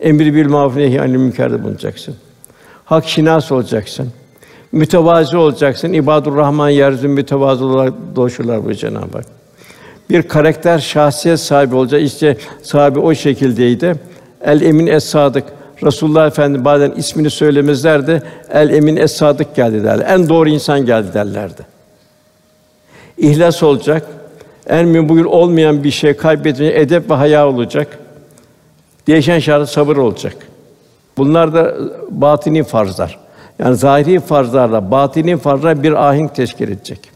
Emri 0.00 0.34
bil 0.34 0.48
maruf 0.48 0.76
nehy 0.76 1.00
anil 1.00 1.16
münker'de 1.16 1.64
bulunacaksın. 1.64 2.14
Hak 2.84 3.08
şinas 3.08 3.52
olacaksın. 3.52 4.08
Mütevazi 4.72 5.36
olacaksın. 5.36 5.92
İbadur 5.92 6.36
Rahman 6.36 6.68
yeryüzünde 6.68 7.12
mütevazı 7.12 7.64
olarak 7.64 7.94
dolaşırlar 8.16 8.64
bu 8.64 8.74
Cenab-ı 8.74 9.18
Hak. 9.18 9.26
Bir 10.10 10.22
karakter, 10.22 10.78
şahsiyet 10.78 11.40
sahibi 11.40 11.74
olacak. 11.74 12.02
İşte 12.02 12.36
sahibi 12.62 12.98
o 12.98 13.14
şekildeydi. 13.14 13.94
El 14.40 14.60
Emin 14.60 14.86
Es 14.86 15.04
Sadık. 15.04 15.44
Resulullah 15.82 16.26
Efendi 16.26 16.64
bazen 16.64 16.90
ismini 16.90 17.30
söylemezlerdi. 17.30 18.22
El 18.52 18.70
Emin 18.70 18.96
Es 18.96 19.12
Sadık 19.12 19.54
geldi 19.54 19.84
derler. 19.84 20.06
En 20.08 20.28
doğru 20.28 20.48
insan 20.48 20.86
geldi 20.86 21.14
derlerdi. 21.14 21.62
İhlas 23.18 23.62
olacak. 23.62 24.06
En 24.66 25.08
bugün 25.08 25.24
olmayan 25.24 25.84
bir 25.84 25.90
şey 25.90 26.16
kaybedince 26.16 26.80
edep 26.80 27.10
ve 27.10 27.14
haya 27.14 27.48
olacak. 27.48 27.98
Değişen 29.06 29.38
şartı 29.38 29.72
sabır 29.72 29.96
olacak. 29.96 30.36
Bunlar 31.16 31.54
da 31.54 31.74
batini 32.10 32.64
farzlar. 32.64 33.18
Yani 33.58 33.76
zahiri 33.76 34.20
farzlarla 34.20 34.90
batini 34.90 35.36
farzlar 35.36 35.82
bir 35.82 36.08
ahenk 36.08 36.34
teşkil 36.34 36.68
edecek. 36.68 37.10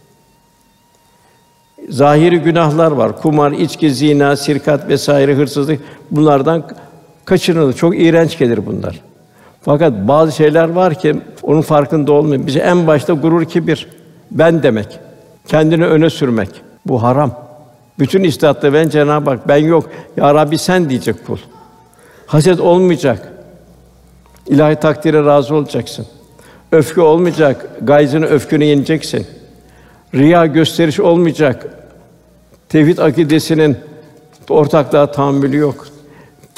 zahiri 1.88 2.38
günahlar 2.38 2.92
var. 2.92 3.22
Kumar, 3.22 3.52
içki, 3.52 3.94
zina, 3.94 4.36
sirkat 4.36 4.88
vesaire, 4.88 5.34
hırsızlık 5.34 5.80
bunlardan 6.10 6.64
kaçınılır. 7.28 7.72
Çok 7.72 8.00
iğrenç 8.00 8.38
gelir 8.38 8.66
bunlar. 8.66 9.00
Fakat 9.62 9.92
bazı 10.08 10.32
şeyler 10.32 10.68
var 10.68 10.94
ki 10.94 11.16
onun 11.42 11.60
farkında 11.60 12.12
olmuyor. 12.12 12.46
Bize 12.46 12.58
en 12.58 12.86
başta 12.86 13.12
gurur, 13.12 13.44
kibir, 13.44 13.88
ben 14.30 14.62
demek, 14.62 14.98
kendini 15.46 15.86
öne 15.86 16.10
sürmek. 16.10 16.48
Bu 16.86 17.02
haram. 17.02 17.48
Bütün 17.98 18.24
istihatta 18.24 18.72
ben 18.72 18.88
Cenab-ı 18.88 19.30
Hak 19.30 19.48
ben 19.48 19.56
yok. 19.56 19.90
Ya 20.16 20.34
Rabbi 20.34 20.58
sen 20.58 20.90
diyecek 20.90 21.26
kul. 21.26 21.38
Haset 22.26 22.60
olmayacak. 22.60 23.32
İlahi 24.46 24.76
takdire 24.76 25.24
razı 25.24 25.54
olacaksın. 25.54 26.06
Öfke 26.72 27.00
olmayacak. 27.00 27.70
Gayzını 27.82 28.26
öfkünü 28.26 28.64
yeneceksin. 28.64 29.26
Riya 30.14 30.46
gösteriş 30.46 31.00
olmayacak. 31.00 31.66
Tevhid 32.68 32.98
akidesinin 32.98 33.76
ortaklığa 34.48 35.10
tahammülü 35.10 35.56
yok. 35.56 35.87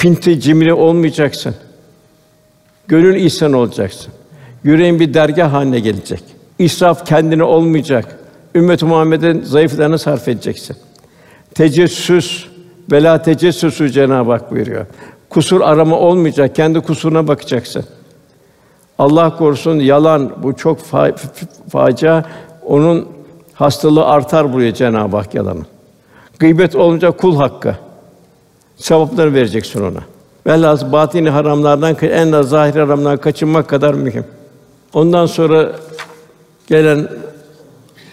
Pinti 0.01 0.39
cimri 0.39 0.73
olmayacaksın. 0.73 1.55
Gönül 2.87 3.15
ihsan 3.15 3.53
olacaksın. 3.53 4.13
Yüreğin 4.63 4.99
bir 4.99 5.13
dergah 5.13 5.53
haline 5.53 5.79
gelecek. 5.79 6.23
İsraf 6.59 7.05
kendine 7.05 7.43
olmayacak. 7.43 8.19
Ümmet-i 8.55 8.85
Muhammed'in 8.85 9.41
zayıflarını 9.41 9.99
sarf 9.99 10.27
edeceksin. 10.27 10.77
Tecessüs, 11.55 12.45
bela 12.91 13.21
tecessüsü 13.21 13.91
Cenab-ı 13.91 14.31
Hak 14.31 14.51
buyuruyor. 14.51 14.85
Kusur 15.29 15.61
arama 15.61 15.99
olmayacak, 15.99 16.55
kendi 16.55 16.79
kusuruna 16.79 17.27
bakacaksın. 17.27 17.85
Allah 18.99 19.37
korusun 19.37 19.79
yalan 19.79 20.43
bu 20.43 20.55
çok 20.55 20.79
fa- 20.79 21.15
facia. 21.69 22.23
Onun 22.65 23.07
hastalığı 23.53 24.05
artar 24.05 24.53
buraya 24.53 24.73
Cenab-ı 24.73 25.17
Hak 25.17 25.35
yalanı. 25.35 25.65
Gıybet 26.39 26.75
olunca 26.75 27.11
kul 27.11 27.35
hakkı. 27.35 27.75
Sevapları 28.81 29.33
vereceksin 29.33 29.81
ona. 29.81 29.99
Velhâsıl 30.47 30.91
batini 30.91 31.29
haramlardan 31.29 31.95
en 32.01 32.31
az 32.31 32.49
zahir 32.49 32.73
haramlardan 32.73 33.17
kaçınmak 33.17 33.67
kadar 33.67 33.93
mühim. 33.93 34.25
Ondan 34.93 35.25
sonra 35.25 35.71
gelen 36.67 37.07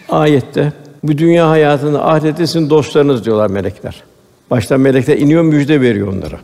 ayette 0.08 0.72
bu 1.02 1.18
dünya 1.18 1.50
hayatında 1.50 2.06
ahirette 2.06 2.46
sizin 2.46 2.70
dostlarınız 2.70 3.24
diyorlar 3.24 3.50
melekler. 3.50 4.02
Başta 4.50 4.78
melekler 4.78 5.16
iniyor 5.18 5.42
müjde 5.42 5.80
veriyor 5.80 6.08
onlara. 6.08 6.40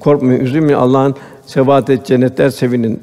Korkmayın, 0.00 0.40
üzülmeyin. 0.40 0.78
Allah'ın 0.78 1.14
sebat 1.46 1.90
et 1.90 2.06
cennetler 2.06 2.50
sevinin 2.50 3.02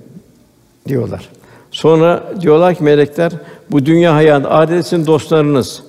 diyorlar. 0.88 1.30
Sonra 1.72 2.24
diyorlar 2.42 2.76
ki 2.76 2.84
melekler 2.84 3.32
bu 3.72 3.86
dünya 3.86 4.16
hayatı 4.16 4.84
sizin 4.84 5.06
dostlarınız. 5.06 5.84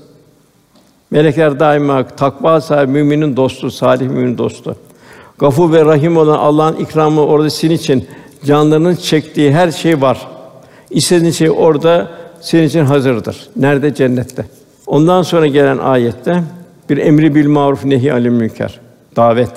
Melekler 1.10 1.60
daima 1.60 2.06
takva 2.06 2.60
sahibi 2.60 2.92
müminin 2.92 3.36
dostu, 3.36 3.70
salih 3.70 4.08
müminin 4.08 4.38
dostu. 4.38 4.76
Gafur 5.38 5.72
ve 5.72 5.84
Rahim 5.84 6.16
olan 6.16 6.38
Allah'ın 6.38 6.76
ikramı 6.76 7.26
orada 7.26 7.50
sizin 7.50 7.74
için 7.74 8.08
canlarının 8.44 8.94
çektiği 8.94 9.52
her 9.52 9.70
şey 9.70 10.00
var. 10.00 10.28
İstediğin 10.90 11.32
şey 11.32 11.50
orada 11.50 12.08
senin 12.40 12.66
için 12.66 12.84
hazırdır. 12.84 13.48
Nerede? 13.56 13.94
Cennette. 13.94 14.44
Ondan 14.86 15.22
sonra 15.22 15.46
gelen 15.46 15.78
ayette 15.78 16.42
bir 16.90 16.98
emri 16.98 17.34
bil 17.34 17.46
maruf 17.46 17.84
nehi 17.84 18.12
anil 18.12 18.28
münker. 18.28 18.80
Davet. 19.16 19.52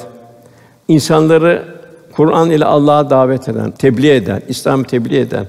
İnsanları 0.88 1.64
Kur'an 2.16 2.50
ile 2.50 2.66
Allah'a 2.66 3.10
davet 3.10 3.50
eden, 3.50 3.72
tebliğ 3.72 4.12
eden, 4.12 4.42
İslam'ı 4.48 4.84
tebliğ 4.84 5.18
eden, 5.18 5.46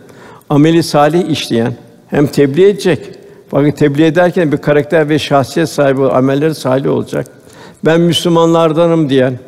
ameli 0.50 0.82
salih 0.82 1.30
işleyen 1.30 1.74
hem 2.09 2.26
tebliğ 2.26 2.64
edecek. 2.64 3.22
Fakat 3.53 3.78
tebliğ 3.78 4.05
ederken 4.05 4.53
bir 4.53 4.57
karakter 4.57 5.09
ve 5.09 5.18
şahsiyet 5.18 5.68
sahibi, 5.68 6.03
amelleri 6.07 6.55
salih 6.55 6.90
olacak. 6.90 7.26
Ben 7.84 8.00
Müslümanlardanım 8.00 9.09
diyen, 9.09 9.38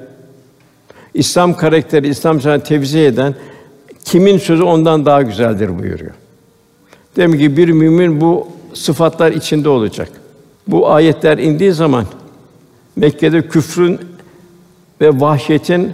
İslam 1.15 1.57
karakteri, 1.57 2.09
İslam 2.09 2.41
sana 2.41 2.59
tevzi 2.59 2.99
eden 2.99 3.35
kimin 4.05 4.39
sözü 4.39 4.63
ondan 4.63 5.07
daha 5.07 5.23
güzeldir 5.23 5.79
buyuruyor. 5.79 6.11
Demek 7.17 7.41
ki 7.41 7.57
bir 7.57 7.69
mümin 7.69 8.21
bu 8.21 8.49
sıfatlar 8.75 9.33
içinde 9.33 9.69
olacak. 9.69 10.09
Bu 10.67 10.91
ayetler 10.91 11.39
indiği 11.39 11.73
zaman 11.73 12.05
Mekke'de 12.97 13.49
küfrün 13.49 14.01
ve 15.01 15.21
vahşetin 15.21 15.93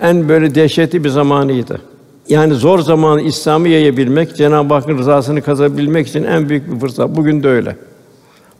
en 0.00 0.28
böyle 0.28 0.54
dehşetli 0.54 1.04
bir 1.04 1.08
zamanıydı. 1.08 1.80
Yani 2.28 2.54
zor 2.54 2.78
zamanı 2.78 3.22
İslam'ı 3.22 3.68
yayabilmek, 3.68 4.36
Cenab-ı 4.36 4.74
Hakk'ın 4.74 4.98
rızasını 4.98 5.42
kazanabilmek 5.42 6.08
için 6.08 6.24
en 6.24 6.48
büyük 6.48 6.72
bir 6.72 6.80
fırsat. 6.80 7.16
Bugün 7.16 7.42
de 7.42 7.48
öyle. 7.48 7.76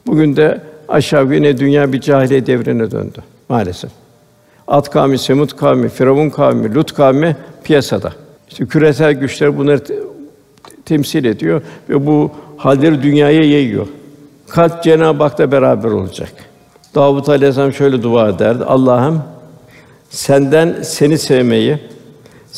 Bugün 0.07 0.37
de 0.37 0.61
aşağı 0.89 1.35
yine 1.35 1.59
dünya 1.59 1.93
bir 1.93 2.01
cahiliye 2.01 2.47
devrine 2.47 2.91
döndü 2.91 3.19
maalesef. 3.49 3.91
Ad 4.69 4.91
kavmi, 4.91 5.19
Semud 5.19 5.51
kavmi, 5.51 5.89
Firavun 5.89 6.31
kavmi, 6.31 6.75
Lut 6.75 6.95
kavmi 6.95 7.37
piyasada. 7.64 8.12
İşte 8.49 8.66
küresel 8.66 9.12
güçler 9.12 9.59
bunları 9.59 9.85
te- 9.85 9.99
temsil 10.85 11.25
ediyor 11.25 11.62
ve 11.89 12.07
bu 12.07 12.31
halleri 12.57 13.03
dünyaya 13.03 13.43
yayıyor. 13.43 13.87
Kalp 14.49 14.83
Cenab-ı 14.83 15.23
Hak'la 15.23 15.53
beraber 15.53 15.91
olacak. 15.91 16.33
Davud 16.95 17.27
Aleyhisselam 17.27 17.73
şöyle 17.73 18.03
dua 18.03 18.29
ederdi. 18.29 18.64
Allah'ım 18.64 19.23
senden 20.11 20.83
seni 20.83 21.19
sevmeyi, 21.19 21.79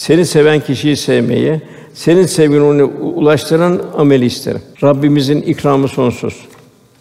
seni 0.00 0.26
seven 0.26 0.60
kişiyi 0.60 0.96
sevmeyi, 0.96 1.60
senin 1.94 2.26
sevgini 2.26 2.62
ona 2.62 2.84
ulaştıran 2.84 3.80
ameli 3.98 4.24
isterim. 4.24 4.60
Rabbimizin 4.82 5.42
ikramı 5.42 5.88
sonsuz. 5.88 6.34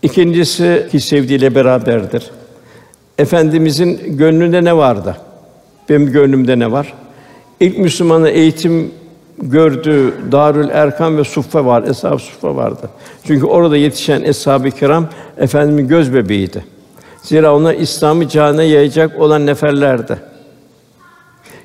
İkincisi 0.01 0.87
ki 0.91 0.99
sevdiğiyle 0.99 1.55
beraberdir. 1.55 2.31
Efendimizin 3.17 4.17
gönlünde 4.17 4.63
ne 4.63 4.77
vardı? 4.77 5.17
Benim 5.89 6.11
gönlümde 6.11 6.59
ne 6.59 6.71
var? 6.71 6.93
İlk 7.59 7.77
Müslümanın 7.77 8.25
eğitim 8.25 8.91
gördüğü 9.41 10.13
Darül 10.31 10.69
Erkam 10.69 11.17
ve 11.17 11.23
Suffe 11.23 11.65
var, 11.65 11.83
Eshab-ı 11.83 12.19
Suffe 12.19 12.55
vardı. 12.55 12.89
Çünkü 13.23 13.45
orada 13.45 13.77
yetişen 13.77 14.23
eshab-ı 14.23 14.71
kiram 14.71 15.07
efendimin 15.37 15.87
göz 15.87 16.13
bebeğiydi. 16.13 16.63
Zira 17.23 17.55
onlar 17.55 17.73
İslam'ı 17.73 18.27
cihana 18.27 18.63
yayacak 18.63 19.19
olan 19.19 19.45
neferlerdi. 19.45 20.28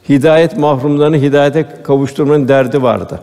Hidayet 0.08 0.56
mahrumlarını 0.56 1.16
hidayete 1.16 1.68
kavuşturmanın 1.82 2.48
derdi 2.48 2.82
vardı. 2.82 3.20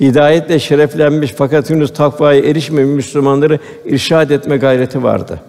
Hidayetle 0.00 0.58
şereflenmiş 0.58 1.32
fakat 1.36 1.70
henüz 1.70 1.92
takvaya 1.92 2.40
erişmemiş 2.40 2.94
Müslümanları 2.94 3.58
irşad 3.84 4.30
etme 4.30 4.56
gayreti 4.56 5.02
vardı. 5.02 5.40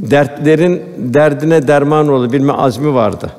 Dertlerin 0.00 0.82
derdine 0.98 1.68
derman 1.68 2.08
olu 2.08 2.32
bilme 2.32 2.52
azmi 2.52 2.94
vardı. 2.94 3.30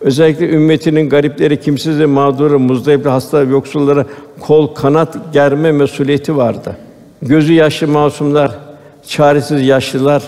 Özellikle 0.00 0.48
ümmetinin 0.48 1.08
garipleri, 1.08 1.60
kimsiz 1.60 1.98
ve 1.98 2.06
mağduru, 2.06 2.58
muzdarip, 2.58 3.06
hasta 3.06 3.46
ve 3.46 3.50
yoksullara 3.50 4.06
kol 4.40 4.74
kanat 4.74 5.16
germe 5.32 5.72
mesuliyeti 5.72 6.36
vardı. 6.36 6.76
Gözü 7.22 7.52
yaşlı 7.52 7.88
masumlar, 7.88 8.58
çaresiz 9.06 9.66
yaşlılar, 9.66 10.22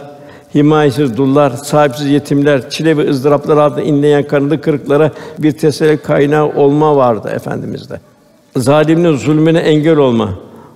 himayesiz 0.55 1.16
dullar, 1.16 1.51
sahipsiz 1.51 2.07
yetimler, 2.07 2.70
çile 2.70 2.96
ve 2.96 3.11
ızdıraplar 3.11 3.57
altında 3.57 3.82
inleyen 3.82 4.28
kanadı 4.28 4.61
kırıklara 4.61 5.11
bir 5.38 5.53
teselli 5.53 5.99
kaynağı 5.99 6.46
olma 6.46 6.96
vardı 6.96 7.28
efendimizde. 7.34 8.01
Zalimin 8.57 9.16
zulmüne 9.16 9.59
engel 9.59 9.96
olma, 9.96 10.30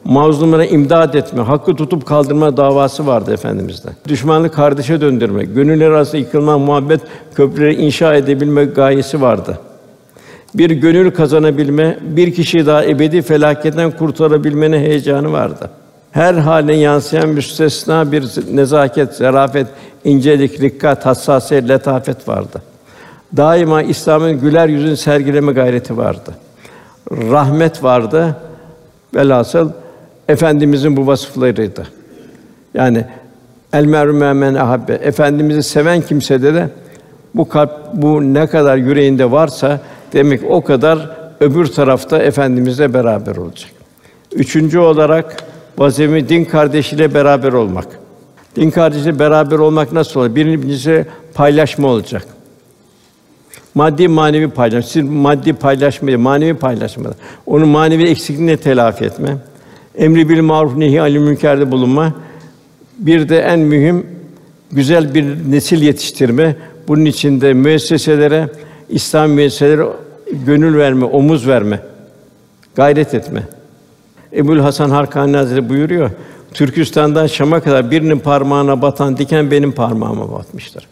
mazlumlara 0.05 0.65
imdad 0.65 1.15
etme, 1.15 1.43
hakkı 1.43 1.77
tutup 1.77 2.07
kaldırma 2.07 2.57
davası 2.57 3.07
vardı 3.07 3.33
efendimizde. 3.33 3.89
Düşmanı 4.09 4.51
kardeşe 4.51 5.01
döndürme, 5.01 5.45
gönüller 5.45 5.91
arasında 5.91 6.17
yıkılma, 6.17 6.59
muhabbet 6.59 7.01
köprüleri 7.35 7.75
inşa 7.75 8.15
edebilme 8.15 8.65
gayesi 8.65 9.21
vardı. 9.21 9.59
Bir 10.55 10.71
gönül 10.71 11.11
kazanabilme, 11.11 11.99
bir 12.03 12.35
kişiyi 12.35 12.67
daha 12.67 12.85
ebedi 12.85 13.23
felaketten 13.23 13.91
kurtarabilmenin 13.91 14.79
heyecanı 14.79 15.33
vardı. 15.33 15.71
Her 16.13 16.35
haline 16.35 16.77
yansıyan 16.77 17.29
müstesna 17.29 18.13
bir 18.13 18.25
nezaket, 18.53 19.15
zarafet, 19.15 19.67
incelik, 20.05 20.61
rikkat, 20.61 21.07
hassasiyet, 21.07 21.69
letafet 21.69 22.29
vardı. 22.29 22.63
Daima 23.37 23.83
İslam'ın 23.83 24.41
güler 24.41 24.69
yüzünü 24.69 24.97
sergileme 24.97 25.53
gayreti 25.53 25.97
vardı. 25.97 26.35
Rahmet 27.11 27.83
vardı. 27.83 28.37
Velhasıl 29.15 29.71
efendimizin 30.29 30.97
bu 30.97 31.07
vasıflarıydı. 31.07 31.87
Yani 32.75 33.05
el 33.73 33.85
merhum 33.85 34.17
men 34.17 34.55
ahabbe. 34.55 34.93
Efendimizi 34.93 35.63
seven 35.63 36.01
kimsede 36.01 36.55
de 36.55 36.69
bu 37.35 37.49
kalp 37.49 37.71
bu 37.95 38.35
ne 38.35 38.47
kadar 38.47 38.77
yüreğinde 38.77 39.31
varsa 39.31 39.81
demek 40.13 40.41
o 40.51 40.65
kadar 40.65 41.11
öbür 41.41 41.67
tarafta 41.67 42.19
efendimizle 42.19 42.95
beraber 42.95 43.37
olacak. 43.37 43.71
Üçüncü 44.33 44.79
olarak 44.79 45.52
vazifemiz 45.79 46.29
din 46.29 46.45
kardeşiyle 46.45 47.15
beraber 47.15 47.53
olmak. 47.53 47.87
Din 48.57 48.71
kardeşiyle 48.71 49.19
beraber 49.19 49.59
olmak 49.59 49.93
nasıl 49.93 50.21
olur? 50.21 50.35
Birincisi 50.35 51.07
paylaşma 51.35 51.89
olacak. 51.89 52.27
Maddi 53.75 54.09
manevi 54.09 54.49
paylaşma. 54.51 54.91
Siz 54.91 55.03
maddi 55.03 55.53
paylaşma 55.53 56.09
değil, 56.09 56.19
manevi 56.19 56.55
paylaşma. 56.55 57.11
Onun 57.47 57.69
manevi 57.69 58.03
eksikliğini 58.03 58.57
telafi 58.57 59.05
etme. 59.05 59.37
Emri 59.99 60.29
bil 60.29 60.41
maruf 60.41 60.77
nehi 60.77 61.03
anil 61.03 61.19
münkerde 61.19 61.71
bulunma. 61.71 62.15
Bir 62.99 63.29
de 63.29 63.39
en 63.39 63.59
mühim 63.59 64.07
güzel 64.73 65.15
bir 65.15 65.25
nesil 65.51 65.83
yetiştirme, 65.83 66.57
bunun 66.89 67.05
içinde 67.05 67.53
müesseselere, 67.53 68.49
İslam 68.89 69.31
müesseselere 69.31 69.87
gönül 70.47 70.79
verme, 70.79 71.05
omuz 71.05 71.49
verme, 71.49 71.81
gayret 72.75 73.15
etme. 73.15 73.43
Ebul 74.37 74.59
Hasan 74.59 74.91
Harkani 74.91 75.37
Hazretleri 75.37 75.69
buyuruyor. 75.69 76.11
Türkistan'dan 76.55 77.27
Şam'a 77.27 77.61
kadar 77.61 77.91
birinin 77.91 78.19
parmağına 78.19 78.83
batan 78.83 79.17
diken 79.17 79.51
benim 79.51 79.73
parmağıma 79.73 80.33
batmıştır. 80.33 80.89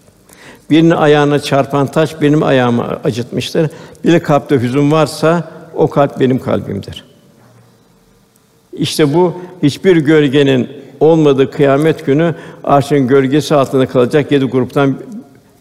Birinin 0.71 0.91
ayağına 0.91 1.39
çarpan 1.39 1.87
taş 1.87 2.21
benim 2.21 2.43
ayağımı 2.43 2.85
acıtmıştır. 3.05 3.71
Bir 4.05 4.21
kalpte 4.21 4.61
hüzün 4.61 4.91
varsa 4.91 5.51
o 5.75 5.91
kalp 5.91 6.21
benim 6.21 6.39
kalbimdir. 6.39 7.05
İşte 8.73 9.15
bu 9.15 9.35
hiçbir 9.63 9.97
gölgenin 9.97 10.69
olmadığı 11.01 11.51
kıyamet 11.51 12.07
günü 12.07 12.35
arşın 12.65 13.09
gölgesi 13.09 13.55
altında 13.55 13.87
kalacak 13.87 14.33
yedi 14.33 14.45
gruptan 14.45 14.99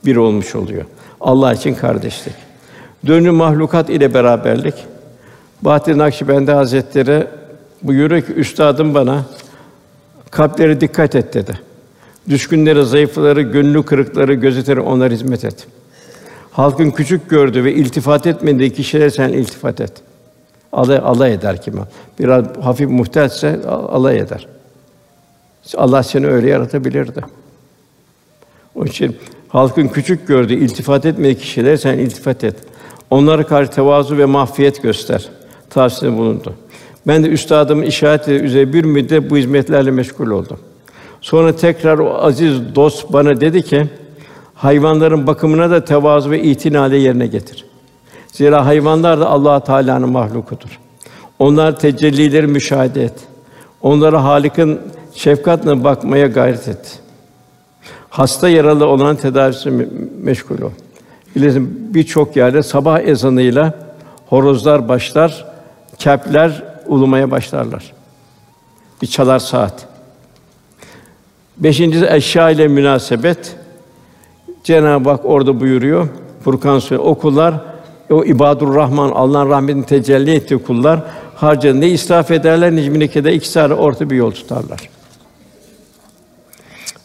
biri 0.05 0.19
olmuş 0.19 0.55
oluyor. 0.55 0.86
Allah 1.21 1.53
için 1.53 1.75
kardeşlik. 1.75 2.34
Dönü 3.07 3.32
mahlukat 3.32 3.89
ile 3.89 4.13
beraberlik. 4.13 4.73
Bahattin 5.61 5.97
Nakşibendi 5.97 6.51
Hazretleri 6.51 7.27
buyuruyor 7.84 8.21
ki 8.21 8.34
üstadım 8.34 8.93
bana 8.93 9.25
kalplere 10.32 10.82
dikkat 10.82 11.15
et 11.15 11.34
dedi. 11.34 11.59
Düşkünleri, 12.30 12.86
zayıfları, 12.86 13.41
gönlü 13.41 13.84
kırıkları 13.84 14.34
gözeter, 14.34 14.77
onlara 14.77 15.13
hizmet 15.13 15.45
et. 15.45 15.67
Halkın 16.51 16.91
küçük 16.91 17.30
gördüğü 17.30 17.63
ve 17.63 17.73
iltifat 17.73 18.27
etmediği 18.27 18.73
kişilere 18.73 19.11
sen 19.11 19.30
iltifat 19.30 19.82
et. 19.82 19.91
Alay, 20.71 20.97
alay 20.97 21.34
eder 21.34 21.61
kim? 21.61 21.80
Biraz 22.19 22.45
hafif 22.61 22.89
muhtelse 22.89 23.59
alay 23.67 24.19
eder. 24.19 24.47
Allah 25.77 26.03
seni 26.03 26.27
öyle 26.27 26.49
yaratabilirdi. 26.49 27.21
Onun 28.75 28.86
için 28.86 29.17
halkın 29.47 29.88
küçük 29.88 30.27
gördüğü, 30.27 30.53
iltifat 30.53 31.05
etmediği 31.05 31.38
kişilere 31.38 31.77
sen 31.77 31.97
iltifat 31.97 32.43
et. 32.43 32.55
Onlara 33.09 33.45
karşı 33.45 33.71
tevazu 33.71 34.17
ve 34.17 34.25
mahfiyet 34.25 34.84
göster. 34.84 35.30
Tavsiyede 35.69 36.17
bulundu. 36.17 36.55
Ben 37.07 37.23
de 37.23 37.27
üstadımın 37.27 37.83
işareti 37.83 38.31
üzere 38.31 38.73
bir 38.73 38.83
müddet 38.83 39.29
bu 39.29 39.37
hizmetlerle 39.37 39.91
meşgul 39.91 40.29
oldum. 40.29 40.59
Sonra 41.21 41.55
tekrar 41.55 41.99
o 41.99 42.13
aziz 42.13 42.75
dost 42.75 43.13
bana 43.13 43.41
dedi 43.41 43.61
ki, 43.61 43.87
hayvanların 44.55 45.27
bakımına 45.27 45.69
da 45.69 45.85
tevazu 45.85 46.31
ve 46.31 46.43
itinale 46.43 46.97
yerine 46.97 47.27
getir. 47.27 47.65
Zira 48.27 48.65
hayvanlar 48.65 49.19
da 49.19 49.29
Allah 49.29 49.59
Teala'nın 49.63 50.09
mahlukudur. 50.09 50.79
Onlar 51.39 51.79
tecellileri 51.79 52.47
müşahede 52.47 53.03
et. 53.03 53.13
Onlara 53.81 54.23
Halik'in 54.23 54.79
şefkatle 55.13 55.83
bakmaya 55.83 56.27
gayret 56.27 56.67
et. 56.67 56.99
Hasta 58.09 58.49
yaralı 58.49 58.85
olan 58.85 59.15
tedavisi 59.15 59.71
meşgul 60.23 60.61
ol. 60.61 60.71
Bilirsin 61.35 61.93
birçok 61.93 62.35
yerde 62.35 62.63
sabah 62.63 62.99
ezanıyla 62.99 63.73
horozlar 64.27 64.89
başlar, 64.89 65.45
kepler 65.97 66.68
ulumaya 66.89 67.31
başlarlar. 67.31 67.93
Bir 69.01 69.07
çalar 69.07 69.39
saat. 69.39 69.87
Beşincisi 71.57 72.07
eşya 72.09 72.49
ile 72.49 72.67
münasebet. 72.67 73.55
Cenab-ı 74.63 75.09
Hak 75.09 75.25
orada 75.25 75.59
buyuruyor. 75.59 76.07
Furkan 76.43 76.79
Suresi 76.79 77.03
okullar 77.03 77.55
o 78.09 78.23
ibadur 78.23 78.75
Rahman 78.75 79.09
Allah'ın 79.09 79.49
rahmetini 79.49 79.85
tecelli 79.85 80.31
ettiği 80.31 80.63
kullar 80.63 80.99
harcanı 81.35 81.81
ne 81.81 81.89
israf 81.89 82.31
ederler 82.31 82.75
ne 82.75 82.83
cimrikede 82.83 83.33
iki 83.33 83.61
ara 83.61 83.75
orta 83.75 84.09
bir 84.09 84.15
yol 84.15 84.31
tutarlar. 84.31 84.89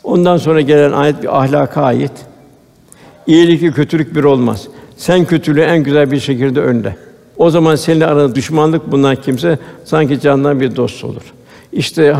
Ondan 0.04 0.36
sonra 0.36 0.60
gelen 0.60 0.92
ayet 0.92 1.22
bir 1.22 1.38
ahlaka 1.38 1.82
ait. 1.82 2.12
İyilikle 3.26 3.72
kötülük 3.72 4.14
bir 4.14 4.24
olmaz. 4.24 4.68
Sen 4.96 5.24
kötülüğü 5.24 5.60
en 5.60 5.82
güzel 5.82 6.10
bir 6.10 6.20
şekilde 6.20 6.60
önle. 6.60 6.96
O 7.44 7.50
zaman 7.50 7.76
seninle 7.76 8.06
aranda 8.06 8.34
düşmanlık 8.34 8.92
bulunan 8.92 9.16
kimse 9.16 9.58
sanki 9.84 10.20
candan 10.20 10.60
bir 10.60 10.76
dost 10.76 11.04
olur. 11.04 11.22
İşte 11.72 12.12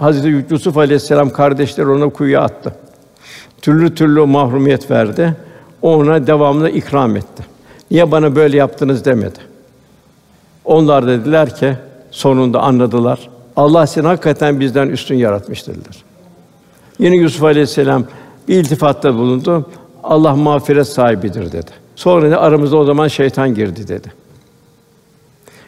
Hazreti 0.00 0.54
Yusuf 0.54 0.76
Aleyhisselam 0.76 1.30
kardeşler 1.30 1.84
ona 1.84 2.08
kuyuya 2.08 2.40
attı. 2.40 2.74
Türlü 3.60 3.94
türlü 3.94 4.20
mahrumiyet 4.20 4.90
verdi. 4.90 5.36
O 5.82 5.96
ona 5.96 6.26
devamlı 6.26 6.70
ikram 6.70 7.16
etti. 7.16 7.42
Niye 7.90 8.10
bana 8.10 8.36
böyle 8.36 8.56
yaptınız 8.56 9.04
demedi. 9.04 9.38
Onlar 10.64 11.06
dediler 11.06 11.56
ki 11.56 11.76
sonunda 12.10 12.60
anladılar. 12.60 13.30
Allah 13.56 13.86
seni 13.86 14.06
hakikaten 14.06 14.60
bizden 14.60 14.88
üstün 14.88 15.16
yaratmış 15.16 15.66
dediler. 15.66 16.04
Yine 16.98 17.16
Yusuf 17.16 17.42
Aleyhisselam 17.42 18.04
bir 18.48 18.56
iltifatta 18.56 19.14
bulundu. 19.14 19.70
Allah 20.02 20.36
mağfiret 20.36 20.88
sahibidir 20.88 21.52
dedi. 21.52 21.70
Sonra 21.96 22.30
da 22.30 22.40
aramızda 22.40 22.76
o 22.76 22.84
zaman 22.84 23.08
şeytan 23.08 23.54
girdi 23.54 23.88
dedi. 23.88 24.21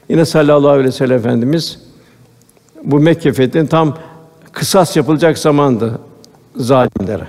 Yine 0.09 0.24
sallallahu 0.24 0.70
aleyhi 0.70 0.88
ve 0.88 0.92
sellem 0.92 1.18
efendimiz 1.18 1.80
bu 2.84 3.00
Mekke 3.00 3.32
fethinin 3.32 3.66
tam 3.66 3.96
kısas 4.52 4.96
yapılacak 4.96 5.38
zamandı 5.38 5.98
zalimlere. 6.57 7.28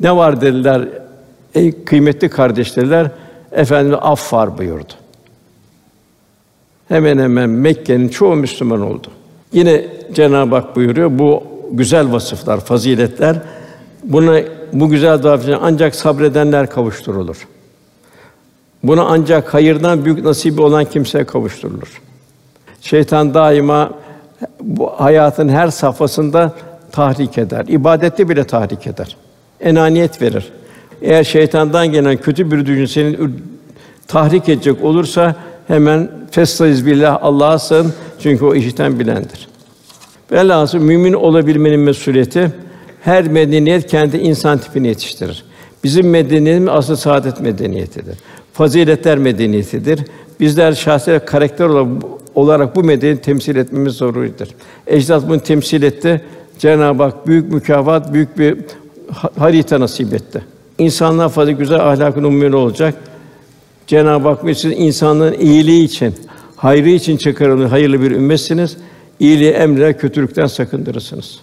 Ne 0.00 0.16
var 0.16 0.40
dediler 0.40 0.88
ey 1.54 1.84
kıymetli 1.84 2.28
kardeşler 2.28 3.10
Efendimiz 3.52 3.98
af 4.02 4.32
var 4.32 4.58
buyurdu. 4.58 4.92
Hemen 6.88 7.18
hemen 7.18 7.50
Mekke'nin 7.50 8.08
çoğu 8.08 8.36
Müslüman 8.36 8.80
oldu. 8.80 9.08
Yine 9.52 9.86
Cenab-ı 10.12 10.54
Hak 10.54 10.76
buyuruyor 10.76 11.18
bu 11.18 11.42
güzel 11.72 12.12
vasıflar, 12.12 12.60
faziletler 12.60 13.36
buna 14.04 14.40
bu 14.72 14.88
güzel 14.88 15.22
davranışa 15.22 15.58
ancak 15.62 15.94
sabredenler 15.94 16.70
kavuşturulur. 16.70 17.48
Buna 18.84 19.02
ancak 19.02 19.54
hayırdan 19.54 20.04
büyük 20.04 20.24
nasibi 20.24 20.62
olan 20.62 20.84
kimseye 20.84 21.24
kavuşturulur. 21.24 22.02
Şeytan 22.80 23.34
daima 23.34 23.90
bu 24.60 24.86
hayatın 24.86 25.48
her 25.48 25.68
safhasında 25.68 26.52
tahrik 26.92 27.38
eder. 27.38 27.64
İbadette 27.68 28.28
bile 28.28 28.44
tahrik 28.44 28.86
eder. 28.86 29.16
Enaniyet 29.60 30.22
verir. 30.22 30.52
Eğer 31.02 31.24
şeytandan 31.24 31.86
gelen 31.86 32.16
kötü 32.16 32.50
bir 32.50 32.66
düşünce 32.66 32.86
seni 32.86 33.30
tahrik 34.08 34.48
edecek 34.48 34.84
olursa 34.84 35.36
hemen 35.68 36.10
festaiz 36.30 36.86
billah 36.86 37.18
Allah'a 37.22 37.58
sığın 37.58 37.92
çünkü 38.18 38.44
o 38.44 38.54
işiten 38.54 38.98
bilendir. 38.98 39.48
Velhâsıl 40.32 40.78
mümin 40.78 41.12
olabilmenin 41.12 41.80
mesuliyeti 41.80 42.52
her 43.02 43.28
medeniyet 43.28 43.86
kendi 43.86 44.16
insan 44.16 44.58
tipini 44.58 44.88
yetiştirir. 44.88 45.44
Bizim 45.84 46.10
medeniyetimiz 46.10 46.68
asıl 46.68 46.96
saadet 46.96 47.40
medeniyetidir. 47.40 48.18
Faziletler 48.54 49.18
medeniyetidir. 49.18 50.00
Bizler 50.40 50.72
şahsi 50.72 51.20
karakter 51.26 51.68
olarak 52.34 52.76
bu 52.76 52.84
medeniyeti 52.84 53.22
temsil 53.22 53.56
etmemiz 53.56 53.92
zorunludur. 53.94 54.46
Ecdat 54.86 55.28
bunu 55.28 55.40
temsil 55.40 55.82
etti. 55.82 56.24
Cenab-ı 56.58 57.02
Hak 57.02 57.26
büyük 57.26 57.52
mükafat, 57.52 58.12
büyük 58.12 58.38
bir 58.38 58.58
harita 59.38 59.80
nasip 59.80 60.14
etti. 60.14 60.44
İnsanlar 60.78 61.28
fazla 61.28 61.52
güzel 61.52 61.80
ahlakın 61.80 62.24
umumi 62.24 62.56
olacak. 62.56 62.94
Cenab-ı 63.86 64.28
Hak 64.28 64.56
siz 64.56 64.72
insanlığın 64.76 65.32
iyiliği 65.32 65.84
için, 65.84 66.14
hayrı 66.56 66.88
için 66.88 67.16
çıkarılmış 67.16 67.70
hayırlı 67.70 68.00
bir 68.00 68.10
ümmetsiniz. 68.10 68.76
İyiliği 69.20 69.50
emreder, 69.50 69.98
kötülükten 69.98 70.46
sakındırırsınız. 70.46 71.40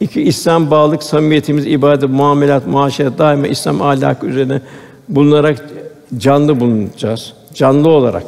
İki 0.00 0.22
İslam 0.22 0.70
bağlılık, 0.70 1.02
samimiyetimiz, 1.02 1.66
ibadet, 1.66 2.10
muamelat, 2.10 2.66
muaşeret 2.66 3.18
daima 3.18 3.46
İslam 3.46 3.82
ahlakı 3.82 4.26
üzerine 4.26 4.60
bulunarak 5.08 5.64
canlı 6.18 6.60
bulunacağız. 6.60 7.32
Canlı 7.54 7.88
olarak. 7.88 8.24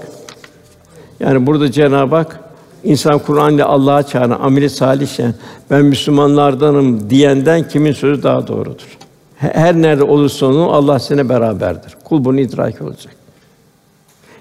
Yani 1.20 1.47
burada 1.47 1.72
Cenab-ı 1.72 2.16
Hak 2.16 2.41
insan 2.85 3.18
Kur'an 3.18 3.55
ile 3.55 3.64
Allah'a 3.64 4.03
çağıran 4.03 4.41
ameli 4.41 4.70
salihken 4.70 5.35
ben 5.70 5.85
Müslümanlardanım 5.85 7.11
diyenden 7.11 7.68
kimin 7.68 7.93
sözü 7.93 8.22
daha 8.22 8.47
doğrudur? 8.47 8.99
Her 9.37 9.74
nerede 9.74 10.03
olursa 10.03 10.47
olsun 10.47 10.61
Allah 10.61 10.99
sene 10.99 11.28
beraberdir. 11.28 11.97
Kul 12.05 12.24
bunu 12.24 12.41
idrak 12.41 12.82
olacak. 12.82 13.16